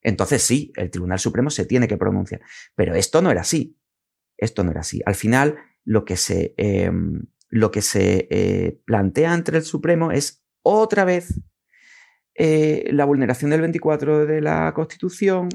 [0.01, 2.40] Entonces sí, el Tribunal Supremo se tiene que pronunciar.
[2.74, 3.78] Pero esto no era así.
[4.38, 5.03] Esto no era así.
[5.05, 10.44] Al final, lo que se, em, lo que se eh, plantea ante el Supremo es
[10.62, 11.40] otra vez
[12.34, 15.49] eh, la vulneración del 24 de la Constitución,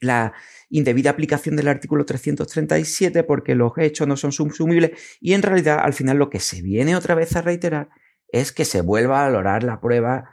[0.00, 0.34] la
[0.68, 5.94] indebida aplicación del artículo 337 porque los hechos no son subsumibles y en realidad al
[5.94, 7.88] final lo que se viene otra vez a reiterar
[8.28, 10.30] es que se vuelva a valorar la prueba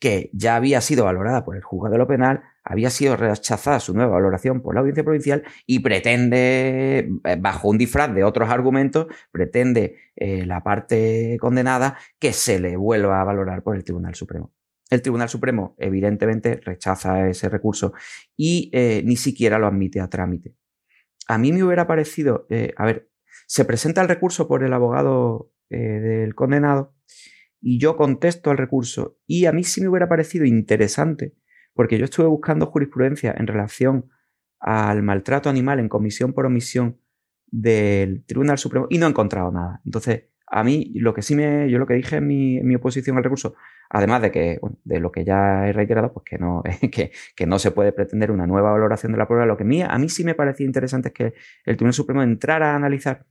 [0.00, 3.94] que ya había sido valorada por el juzgado de lo penal, había sido rechazada su
[3.94, 9.06] nueva valoración por la audiencia provincial y pretende, eh, bajo un disfraz de otros argumentos,
[9.30, 14.52] pretende eh, la parte condenada que se le vuelva a valorar por el Tribunal Supremo.
[14.90, 17.92] El Tribunal Supremo, evidentemente, rechaza ese recurso
[18.36, 20.54] y eh, ni siquiera lo admite a trámite.
[21.28, 22.46] A mí me hubiera parecido,
[22.76, 23.08] a ver,
[23.46, 26.94] se presenta el recurso por el abogado del condenado
[27.62, 29.16] y yo contesto al recurso.
[29.26, 31.34] Y a mí sí me hubiera parecido interesante,
[31.74, 34.10] porque yo estuve buscando jurisprudencia en relación
[34.60, 36.98] al maltrato animal en comisión por omisión
[37.46, 39.80] del Tribunal Supremo y no he encontrado nada.
[39.84, 43.24] Entonces, a mí lo que sí me, yo lo que dije en mi, oposición al
[43.24, 43.54] recurso,
[43.90, 46.62] además de que, de lo que ya he reiterado, pues que no,
[46.92, 49.88] que, que, no se puede pretender una nueva valoración de la prueba, lo que mía,
[49.88, 53.26] a mí sí me parecía interesante es que el Tribunal Supremo entrara a analizar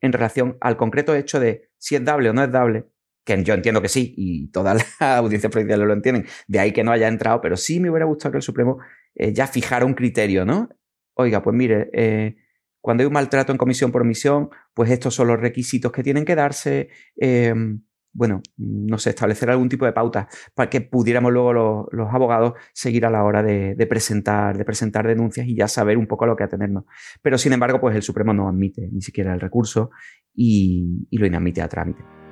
[0.00, 2.86] en relación al concreto hecho de si es dable o no es dable
[3.26, 6.84] que yo entiendo que sí, y todas las audiencias provinciales lo entienden, de ahí que
[6.84, 8.78] no haya entrado, pero sí me hubiera gustado que el Supremo
[9.14, 10.68] eh, ya fijara un criterio, ¿no?
[11.14, 12.36] Oiga, pues mire, eh,
[12.80, 16.24] cuando hay un maltrato en comisión por omisión, pues estos son los requisitos que tienen
[16.24, 16.88] que darse.
[17.16, 21.52] Em, bueno, no sé, establecer algún tipo de pauta para que pudiéramos luego
[21.90, 26.06] los, abogados seguir a la hora de, presentar, de presentar denuncias y ya saber un
[26.06, 26.84] poco a lo que atenernos.
[27.22, 29.90] Pero sin embargo, pues el Supremo no admite ni siquiera el recurso
[30.34, 32.25] y lo inadmite a trámite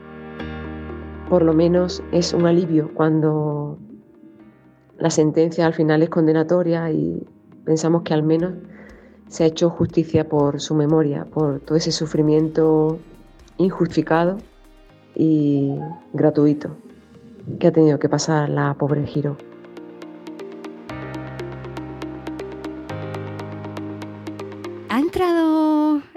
[1.28, 3.78] por lo menos es un alivio cuando
[4.98, 7.26] la sentencia al final es condenatoria y
[7.64, 8.52] pensamos que al menos
[9.28, 12.98] se ha hecho justicia por su memoria, por todo ese sufrimiento
[13.58, 14.38] injustificado
[15.14, 15.74] y
[16.12, 16.76] gratuito
[17.58, 19.36] que ha tenido que pasar la pobre Giro.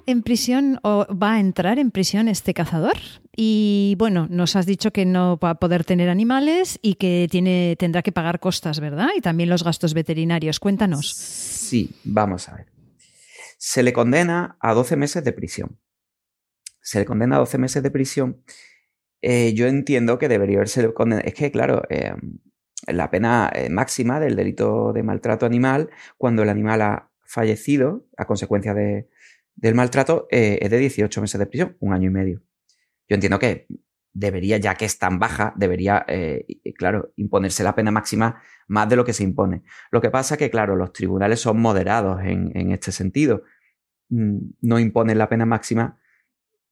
[0.08, 2.98] En prisión o va a entrar en prisión este cazador?
[3.36, 7.76] Y bueno, nos has dicho que no va a poder tener animales y que tiene,
[7.78, 9.10] tendrá que pagar costas, ¿verdad?
[9.16, 10.60] Y también los gastos veterinarios.
[10.60, 11.12] Cuéntanos.
[11.12, 12.68] Sí, vamos a ver.
[13.58, 15.78] Se le condena a 12 meses de prisión.
[16.82, 18.42] Se le condena a 12 meses de prisión.
[19.22, 21.28] Eh, yo entiendo que debería haberse condenado.
[21.28, 22.14] Es que, claro, eh,
[22.88, 28.26] la pena eh, máxima del delito de maltrato animal, cuando el animal ha fallecido a
[28.26, 28.74] consecuencia
[29.58, 32.42] del maltrato, es de 18 meses de prisión, un año y medio.
[33.10, 33.68] Yo entiendo que
[34.14, 36.06] debería, ya que es tan baja, debería,
[36.78, 39.64] claro, imponerse la pena máxima más de lo que se impone.
[39.92, 43.44] Lo que pasa es que, claro, los tribunales son moderados en este sentido.
[44.10, 46.00] Mm, no imponen la pena máxima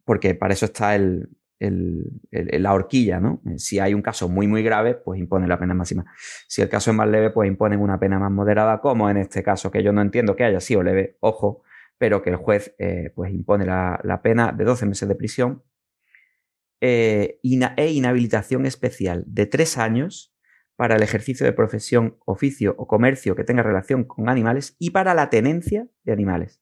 [0.06, 1.30] porque para eso está el,
[1.60, 3.42] la horquilla, ¿no?
[3.58, 6.06] Si hay un caso muy, muy grave, pues imponen la pena máxima.
[6.48, 9.42] Si el caso es más leve, pues imponen una pena más moderada, como en este
[9.44, 11.64] caso, que yo no entiendo que haya sido leve, ojo,
[11.98, 15.64] pero que el juez eh, pues impone la, pena de 12 meses de prisión
[16.82, 20.36] eh, e inhabilitación especial de tres años
[20.76, 25.14] para el ejercicio de profesión, oficio o comercio que tenga relación con animales y para
[25.14, 26.62] la tenencia de animales.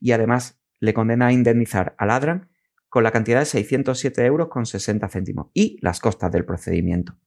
[0.00, 2.50] Y además le condena a indemnizar al ladran
[2.88, 7.18] con la cantidad de 607 euros con 60 céntimos y las costas del procedimiento.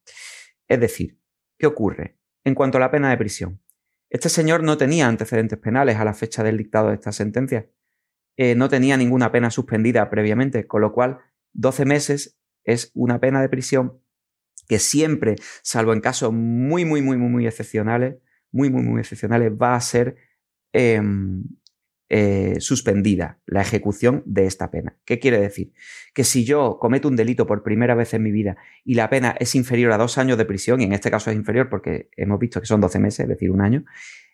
[0.68, 1.20] Es decir,
[1.58, 2.18] ¿qué ocurre?
[2.44, 3.62] En cuanto a la pena de prisión,
[4.12, 7.70] este señor no tenía antecedentes penales a la fecha del dictado de esta sentencia,
[8.36, 11.20] eh, no tenía ninguna pena suspendida previamente, con lo cual
[11.54, 14.02] 12 meses es una pena de prisión
[14.68, 18.18] que siempre, salvo en casos muy, muy, muy, muy, muy excepcionales,
[18.52, 20.18] muy, muy, muy excepcionales, va a ser
[20.74, 21.44] em,
[22.14, 24.98] eh, suspendida la ejecución de esta pena.
[25.06, 25.72] ¿Qué quiere decir?
[26.14, 29.34] Que si yo cometo un delito por primera vez en mi vida y la pena
[29.40, 32.38] es inferior a dos años de prisión, y en este caso es inferior porque hemos
[32.38, 33.86] visto que son 12 meses, es decir, un año,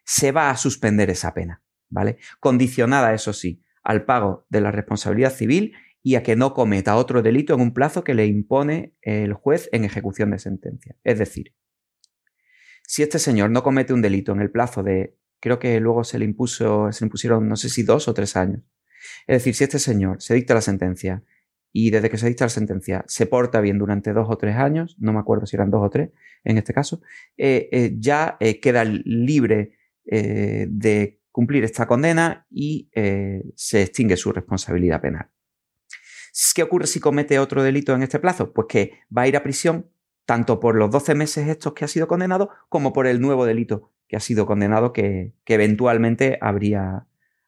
[0.03, 2.17] se va a suspender esa pena, ¿vale?
[2.39, 7.21] Condicionada, eso sí, al pago de la responsabilidad civil y a que no cometa otro
[7.21, 10.95] delito en un plazo que le impone el juez en ejecución de sentencia.
[11.03, 11.53] Es decir,
[12.87, 16.19] si este señor no comete un delito en el plazo de creo que luego se
[16.19, 18.61] le impuso, se le impusieron no sé si dos o tres años.
[19.27, 21.23] Es decir, si este señor se dicta la sentencia
[21.71, 24.95] y desde que se dicta la sentencia se porta bien durante dos o tres años,
[24.99, 26.11] no me acuerdo si eran dos o tres
[26.43, 27.01] en este caso,
[27.37, 29.73] eh, eh, ya eh, queda libre
[30.09, 32.89] de cumplir esta condena y
[33.55, 35.29] se extingue su responsabilidad penal.
[36.55, 38.53] ¿Qué ocurre si comete otro delito en este plazo?
[38.53, 39.91] Pues que va a ir a prisión
[40.25, 43.91] tanto por los 12 meses estos que ha sido condenado como por el nuevo delito
[44.07, 47.07] que ha sido condenado que, eventualmente habría,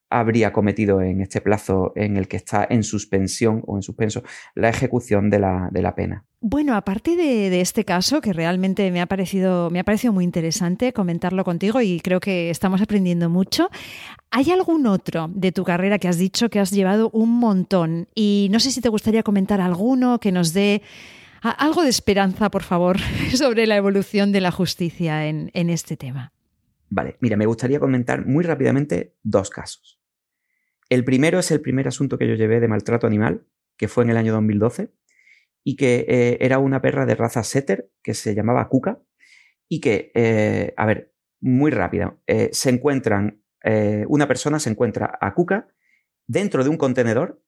[0.10, 4.24] habría cometido en este plazo en el que está en suspensión o en suspenso
[4.56, 6.26] la ejecución de la, de la pena.
[6.42, 10.94] Bueno, aparte de, este caso, que realmente me ha, parecido, me ha parecido muy interesante
[10.94, 13.70] comentarlo contigo y creo que estamos aprendiendo mucho,
[14.32, 18.08] ¿hay algún otro de tu carrera que has dicho que has llevado un montón?
[18.16, 20.82] Y no sé si te gustaría comentar alguno que nos dé
[21.42, 22.98] algo de esperanza, por favor,
[23.34, 26.32] sobre la evolución de la justicia en este tema.
[26.90, 30.00] Vale, mira, me gustaría comentar muy rápidamente dos casos.
[30.90, 33.46] El primero es el primer asunto que yo llevé de maltrato animal,
[33.78, 34.92] que fue en el año 2012,
[35.64, 39.00] y que eh, era una perra de raza setter que se llamaba Cuca,
[39.68, 43.44] y que, eh, a ver, muy rápida, eh, se encuentran,
[44.08, 45.68] una persona se encuentra a Cuca
[46.28, 47.44] dentro de un contenedor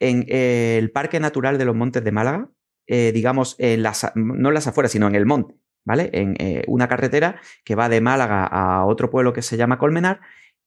[0.00, 2.50] en el Parque Natural de los Montes de Málaga,
[2.86, 5.56] digamos, en las, no en las afueras, sino en el monte.
[5.84, 6.10] ¿Vale?
[6.12, 10.20] En eh, una carretera que va de Málaga a otro pueblo que se llama Colmenar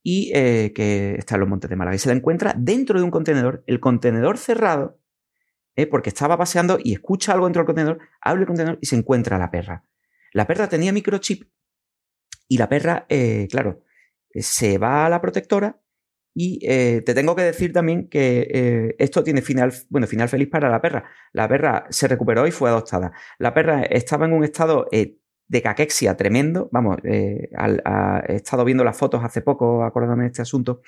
[0.04, 1.96] y eh, que está en los montes de Málaga.
[1.96, 5.00] Y se la encuentra dentro de un contenedor, el contenedor cerrado,
[5.76, 5.88] ¿eh?
[5.88, 9.38] porque estaba paseando y escucha algo dentro del contenedor, abre el contenedor y se encuentra
[9.38, 9.84] la perra.
[10.34, 11.50] La perra tenía microchip
[12.48, 13.08] y la perra,
[13.50, 13.82] claro,
[14.34, 15.80] se va a la protectora
[16.40, 20.80] y te tengo que decir también que esto tiene final, bueno, final feliz para la
[20.80, 21.06] perra.
[21.34, 23.12] La perra se recuperó y fue adoptada.
[23.40, 26.70] La perra estaba en un estado de caquexia tremendo.
[26.72, 27.50] Vamos, he
[28.28, 30.82] estado viendo las fotos hace poco, acordándome de este asunto,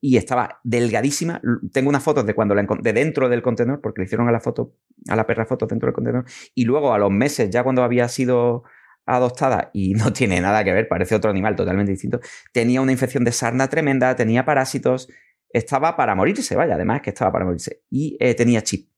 [0.00, 1.42] y estaba delgadísima.
[1.70, 4.40] Tengo unas fotos de cuando la de dentro del contenedor, porque le hicieron a la
[4.40, 4.72] foto,
[5.08, 6.24] a la perra fotos dentro del contenedor,
[6.54, 8.62] y luego a los meses, ya cuando había sido
[9.08, 12.20] adoptada y no tiene nada que ver, parece otro animal totalmente distinto,
[12.52, 15.08] tenía una infección de sarna tremenda, tenía parásitos,
[15.50, 18.90] estaba para morirse, vaya, además que estaba para morirse, y eh, tenía chip.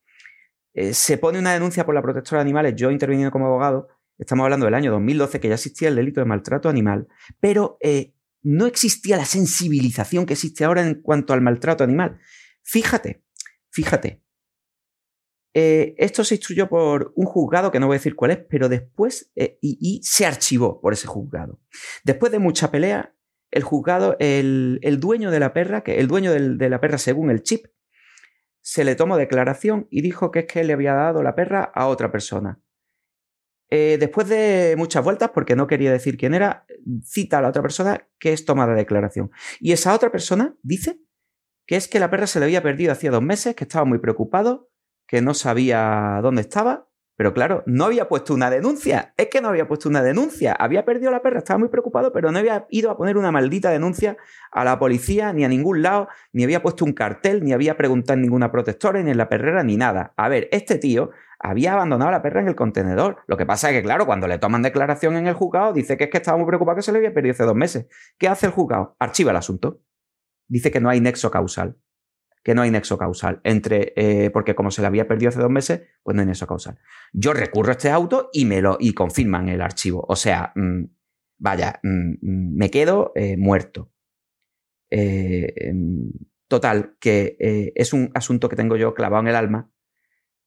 [0.74, 3.88] Eh, se pone una denuncia por la protectora de animales, yo interviniendo como abogado,
[4.18, 7.08] estamos hablando del año 2012, que ya existía el delito de maltrato animal,
[7.40, 12.18] pero eh, no existía la sensibilización que existe ahora en cuanto al maltrato animal.
[12.62, 13.22] Fíjate,
[13.70, 14.22] fíjate,
[15.52, 18.68] eh, esto se instruyó por un juzgado, que no voy a decir cuál es, pero
[18.68, 21.60] después, eh, y, se archivó por ese juzgado.
[22.04, 23.14] Después de mucha pelea,
[23.50, 27.42] el juzgado, el, dueño de la perra, que el dueño de la perra según el
[27.42, 27.66] chip,
[28.62, 31.88] se le tomó declaración y dijo que es que le había dado la perra a
[31.88, 32.60] otra persona.
[33.70, 36.66] Eh, después de muchas vueltas, porque no quería decir quién era,
[37.04, 39.30] cita a la otra persona que es tomada declaración.
[39.58, 41.00] Y esa otra persona dice
[41.66, 43.98] que es que la perra se le había perdido hacía dos meses, que estaba muy
[43.98, 44.69] preocupado,
[45.10, 46.86] que no sabía dónde estaba
[47.20, 49.12] pero claro, no había puesto una denuncia.
[49.18, 50.54] Es que no había puesto una denuncia.
[50.54, 53.70] Había perdido la perra, estaba muy preocupado, pero no había ido a poner una maldita
[53.70, 54.16] denuncia
[54.50, 58.14] a la policía, ni a ningún lado, ni había puesto un cartel, ni había preguntado
[58.14, 60.14] en ninguna protectora, ni en la perrera, ni nada.
[60.16, 63.18] A ver, este tío había abandonado la perra en el contenedor.
[63.26, 66.04] Lo que pasa es que, claro, cuando le toman declaración en el juzgado, dice que
[66.04, 67.86] es que estaba muy preocupado que se le había perdido hace dos meses.
[68.16, 68.96] ¿Qué hace el juzgado?
[68.98, 69.82] Archiva el asunto.
[70.48, 71.76] Dice que no hay nexo causal
[72.42, 75.50] que no hay nexo causal entre, eh, porque como se le había perdido hace dos
[75.50, 76.78] meses, pues no hay nexo causal.
[77.12, 80.04] Yo recurro a este auto y me lo y confirman el archivo.
[80.08, 80.84] O sea, mm,
[81.38, 83.92] vaya, mm, mm, me quedo eh, muerto.
[84.90, 86.10] Eh, em,
[86.48, 87.36] total, que
[87.76, 89.70] es un asunto que tengo yo clavado en el alma,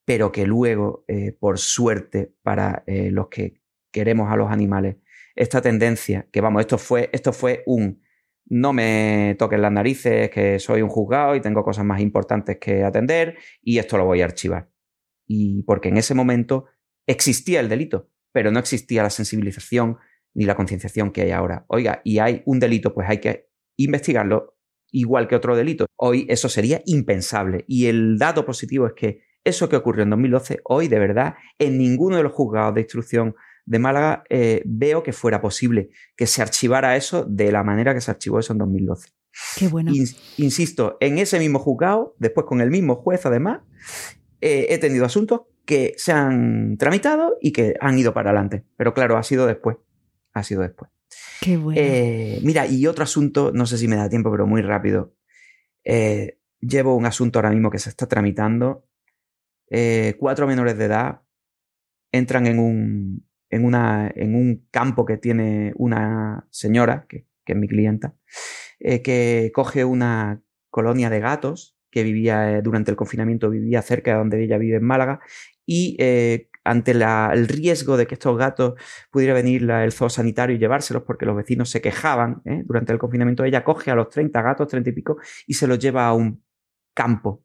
[0.03, 1.05] pero que luego,
[1.39, 4.97] por suerte, para los que queremos a los animales,
[5.33, 8.02] esta tendencia, que vamos, esto fue, esto fue un
[8.53, 12.83] no me toquen las narices, que soy un juzgado y tengo cosas más importantes que
[12.83, 14.69] atender y esto lo voy a archivar.
[15.25, 16.65] Y porque en ese momento
[17.07, 19.97] existía el delito, pero no existía la sensibilización
[20.35, 21.65] ni la concienciación que hay ahora.
[21.67, 24.55] Oiga, y hay un delito, pues hay que investigarlo
[24.91, 25.87] igual que otro delito.
[25.95, 27.65] Hoy eso sería impensable.
[27.67, 31.79] Y el dato positivo es que eso que ocurrió en 2012, hoy de verdad, en
[31.79, 33.35] ninguno de los juzgados de instrucción
[33.65, 38.01] de Málaga, eh, veo que fuera posible que se archivara eso de la manera que
[38.01, 39.09] se archivó eso en 2012.
[39.57, 39.91] Qué bueno.
[40.37, 43.61] insisto, en ese mismo juzgado, después con el mismo juez además,
[44.41, 48.65] eh, he tenido asuntos que se han tramitado y que han ido para adelante.
[48.77, 49.77] Pero claro, ha sido después.
[50.33, 50.91] Ha sido después.
[51.41, 51.79] Qué bueno.
[51.81, 55.15] Eh, mira, y otro asunto, no sé si me da tiempo, pero muy rápido.
[56.59, 58.85] llevo un asunto ahora mismo que se está tramitando.
[60.19, 61.21] cuatro menores de edad
[62.11, 63.25] entran en un,
[63.55, 68.15] en, un campo que tiene una señora, que, es mi clienta,
[68.79, 74.11] eh, que coge una colonia de gatos que vivía eh, durante el confinamiento, vivía cerca
[74.11, 75.19] de donde ella vive en Málaga,
[75.65, 78.73] y eh, ante el riesgo de que estos gatos
[79.11, 83.43] pudiera venir el zoo sanitario y llevárselos porque los vecinos se quejaban durante el confinamiento,
[83.43, 86.41] ella coge a los 30 gatos, 30 y pico, y se los lleva a un
[86.93, 87.43] campo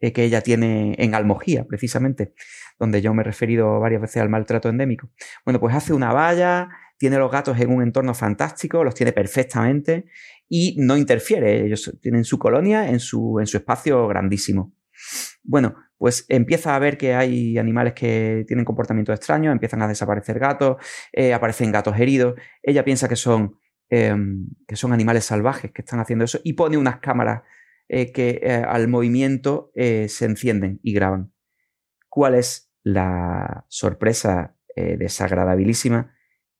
[0.00, 2.34] que ella tiene en Almojía, precisamente,
[2.78, 5.10] donde yo me he referido varias veces al maltrato endémico.
[5.44, 10.06] Bueno, pues hace una valla, tiene los gatos en un entorno fantástico, los tiene perfectamente
[10.48, 11.64] y no interfiere.
[11.64, 14.74] Ellos tienen su colonia en su, en su espacio grandísimo.
[15.42, 20.38] Bueno, pues empieza a ver que hay animales que tienen comportamientos extraños, empiezan a desaparecer
[20.38, 20.76] gatos,
[21.12, 22.34] eh, aparecen gatos heridos.
[22.62, 26.76] Ella piensa que son, em, que son animales salvajes que están haciendo eso y pone
[26.76, 27.42] unas cámaras
[27.92, 31.32] eh, que eh, al movimiento eh, se encienden y graban.
[32.08, 36.14] ¿Cuál es la sorpresa desagradabilísima?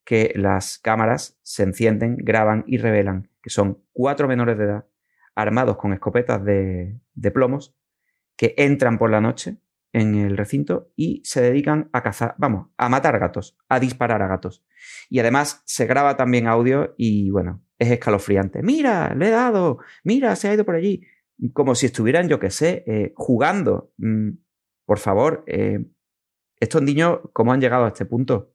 [0.04, 4.86] Que las cámaras se encienden, graban y revelan que son cuatro menores de edad
[5.36, 7.76] armados con escopetas de, de plomos
[8.36, 9.58] que entran por la noche
[9.92, 14.26] en el recinto y se dedican a cazar, vamos, a matar gatos, a disparar a
[14.26, 14.64] gatos.
[15.08, 18.64] Y además se graba también audio y bueno, es escalofriante.
[18.64, 21.06] Mira, le he dado, mira, se ha ido por allí
[21.48, 23.92] como si estuvieran, yo qué sé, eh, jugando.
[23.98, 24.30] Mm,
[24.84, 25.84] por favor, eh,
[26.58, 28.54] estos niños, ¿cómo han llegado a este punto?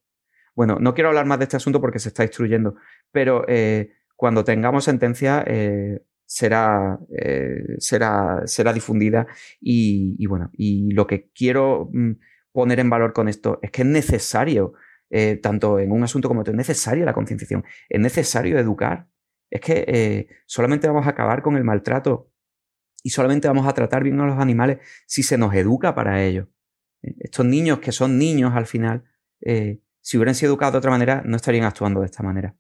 [0.56, 2.76] Bueno, no quiero hablar más de este asunto porque se está instruyendo,
[3.12, 5.44] pero eh, cuando tengamos sentencia
[6.26, 6.98] será,
[7.78, 9.28] será, será difundida
[9.60, 12.12] y, bueno, y lo que quiero mm,
[12.54, 14.74] poner en valor con esto es que es necesario,
[15.42, 19.08] tanto en un asunto como otro, es necesaria la concienciación, es necesario educar.
[19.50, 22.32] Es que solamente vamos a acabar con el maltrato
[23.06, 26.50] y solamente vamos a tratar bien a los animales si se nos educa para ello.
[27.04, 29.04] Eh, estos niños que son niños al final,
[29.42, 32.56] eh, si hubieran sido educados de otra manera, no estarían actuando de esta manera.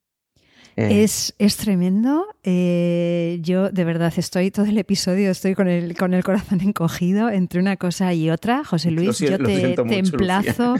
[0.78, 2.28] Eh, es, es, tremendo.
[2.44, 7.60] yo de verdad estoy todo el episodio, estoy con el, con el corazón encogido entre
[7.60, 8.64] una cosa y otra.
[8.64, 10.76] José Luis, yo te, te emplazo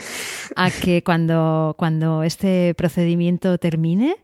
[0.56, 4.18] a que cuando, cuando este procedimiento termine,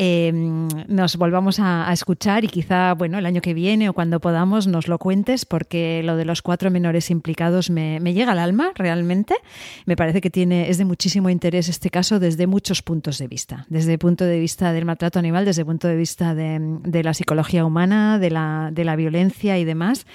[0.00, 4.68] Em, nos volvamos a, escuchar y quizá, bueno, el año que viene o cuando podamos
[4.68, 9.34] nos lo cuentes porque lo de los cuatro menores implicados me, llega al alma realmente.
[9.86, 13.66] Me parece que tiene, es de muchísimo interés este caso desde muchos puntos de vista.
[13.70, 17.14] Desde el punto de vista del maltrato animal, desde el punto de vista de, la
[17.14, 20.06] psicología humana, de la, de la violencia y demás.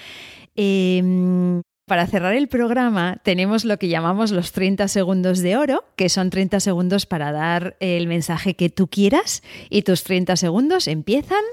[0.56, 6.08] Em, Para cerrar el programa tenemos lo que llamamos los 30 segundos de oro, que
[6.08, 11.44] son 30 segundos para dar el mensaje que tú quieras y tus 30 segundos empiezan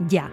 [0.00, 0.30] ya.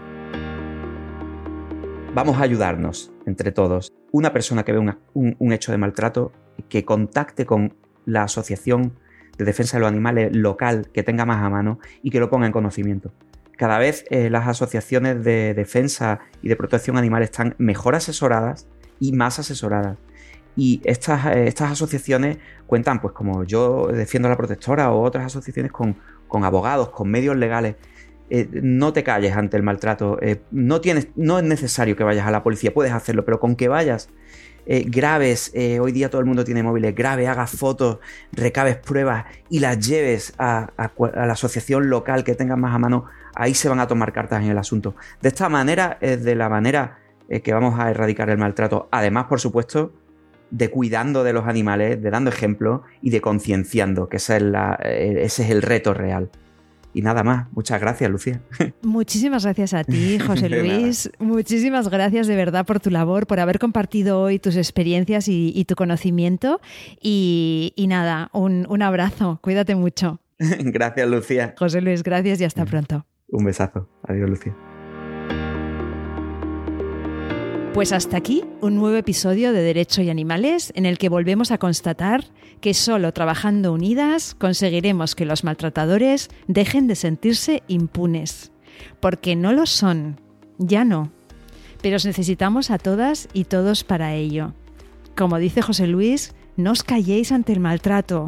[2.16, 3.92] Vamos a ayudarnos entre todos.
[4.12, 4.80] Una persona que ve
[5.14, 6.32] un, hecho de maltrato,
[6.68, 9.00] que contacte con la asociación
[9.38, 12.46] de defensa de los animales local que tenga más a mano y que lo ponga
[12.46, 13.12] en conocimiento.
[13.58, 18.68] Cada vez eh, las asociaciones de defensa y de protección animal están mejor asesoradas
[19.00, 19.98] y más asesoradas.
[20.56, 25.72] Y estas, eh, estas asociaciones cuentan, pues como yo defiendo la protectora o otras asociaciones
[25.72, 25.96] con,
[26.44, 27.76] abogados, con medios legales.
[28.30, 30.18] Eh, no te calles ante el maltrato.
[30.50, 33.68] no, tienes, no es necesario que vayas a la policía, puedes hacerlo, pero con que
[33.68, 34.10] vayas,
[34.66, 35.52] grabes,
[35.82, 38.00] hoy día todo el mundo tiene móviles, grabes, hagas fotos,
[38.32, 43.06] recabes pruebas y las lleves a, la asociación local que tengas más a mano
[43.36, 44.96] ahí se van a tomar cartas en el asunto.
[45.22, 47.00] De esta manera es de la manera
[47.30, 48.88] eh, que vamos a erradicar el maltrato.
[48.92, 49.94] Además, por supuesto,
[50.52, 54.44] de cuidando de los animales, de dando ejemplo y de concienciando, que ese es,
[54.84, 56.30] eh, ese es el reto real.
[56.94, 57.48] Y nada más.
[57.52, 58.42] Muchas gracias, Lucía.
[58.82, 61.12] Muchísimas gracias a ti, José Luis.
[61.20, 65.76] Muchísimas gracias de verdad por tu labor, por haber compartido hoy tus experiencias y, tu
[65.76, 66.60] conocimiento.
[67.02, 69.40] Y, nada, un, un abrazo.
[69.42, 70.20] Cuídate mucho.
[70.40, 71.56] gracias, Lucía.
[71.58, 73.06] José Luis, gracias y hasta pronto.
[73.30, 73.90] Un besazo.
[74.04, 74.56] Adiós, Lucía.
[77.74, 81.58] Pues hasta aquí un nuevo episodio de Derecho y Animales en el que volvemos a
[81.58, 82.24] constatar
[82.62, 88.52] que solo trabajando unidas conseguiremos que los maltratadores dejen de sentirse impunes.
[89.00, 90.22] Porque no lo son,
[90.60, 91.12] ya no.
[91.82, 94.54] Pero os necesitamos a todas y todos para ello.
[95.18, 98.28] Como dice José Luis, no os calléis ante el maltrato,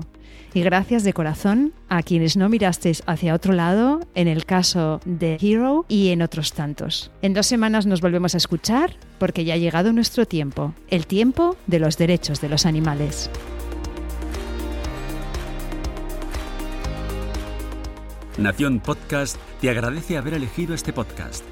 [0.55, 5.37] y gracias de corazón a quienes no mirasteis hacia otro lado en el caso de
[5.39, 7.11] Hero y en otros tantos.
[7.21, 11.57] En dos semanas nos volvemos a escuchar porque ya ha llegado nuestro tiempo, el tiempo
[11.67, 13.29] de los derechos de los animales.
[18.37, 21.43] Nación Podcast te agradece haber elegido este podcast.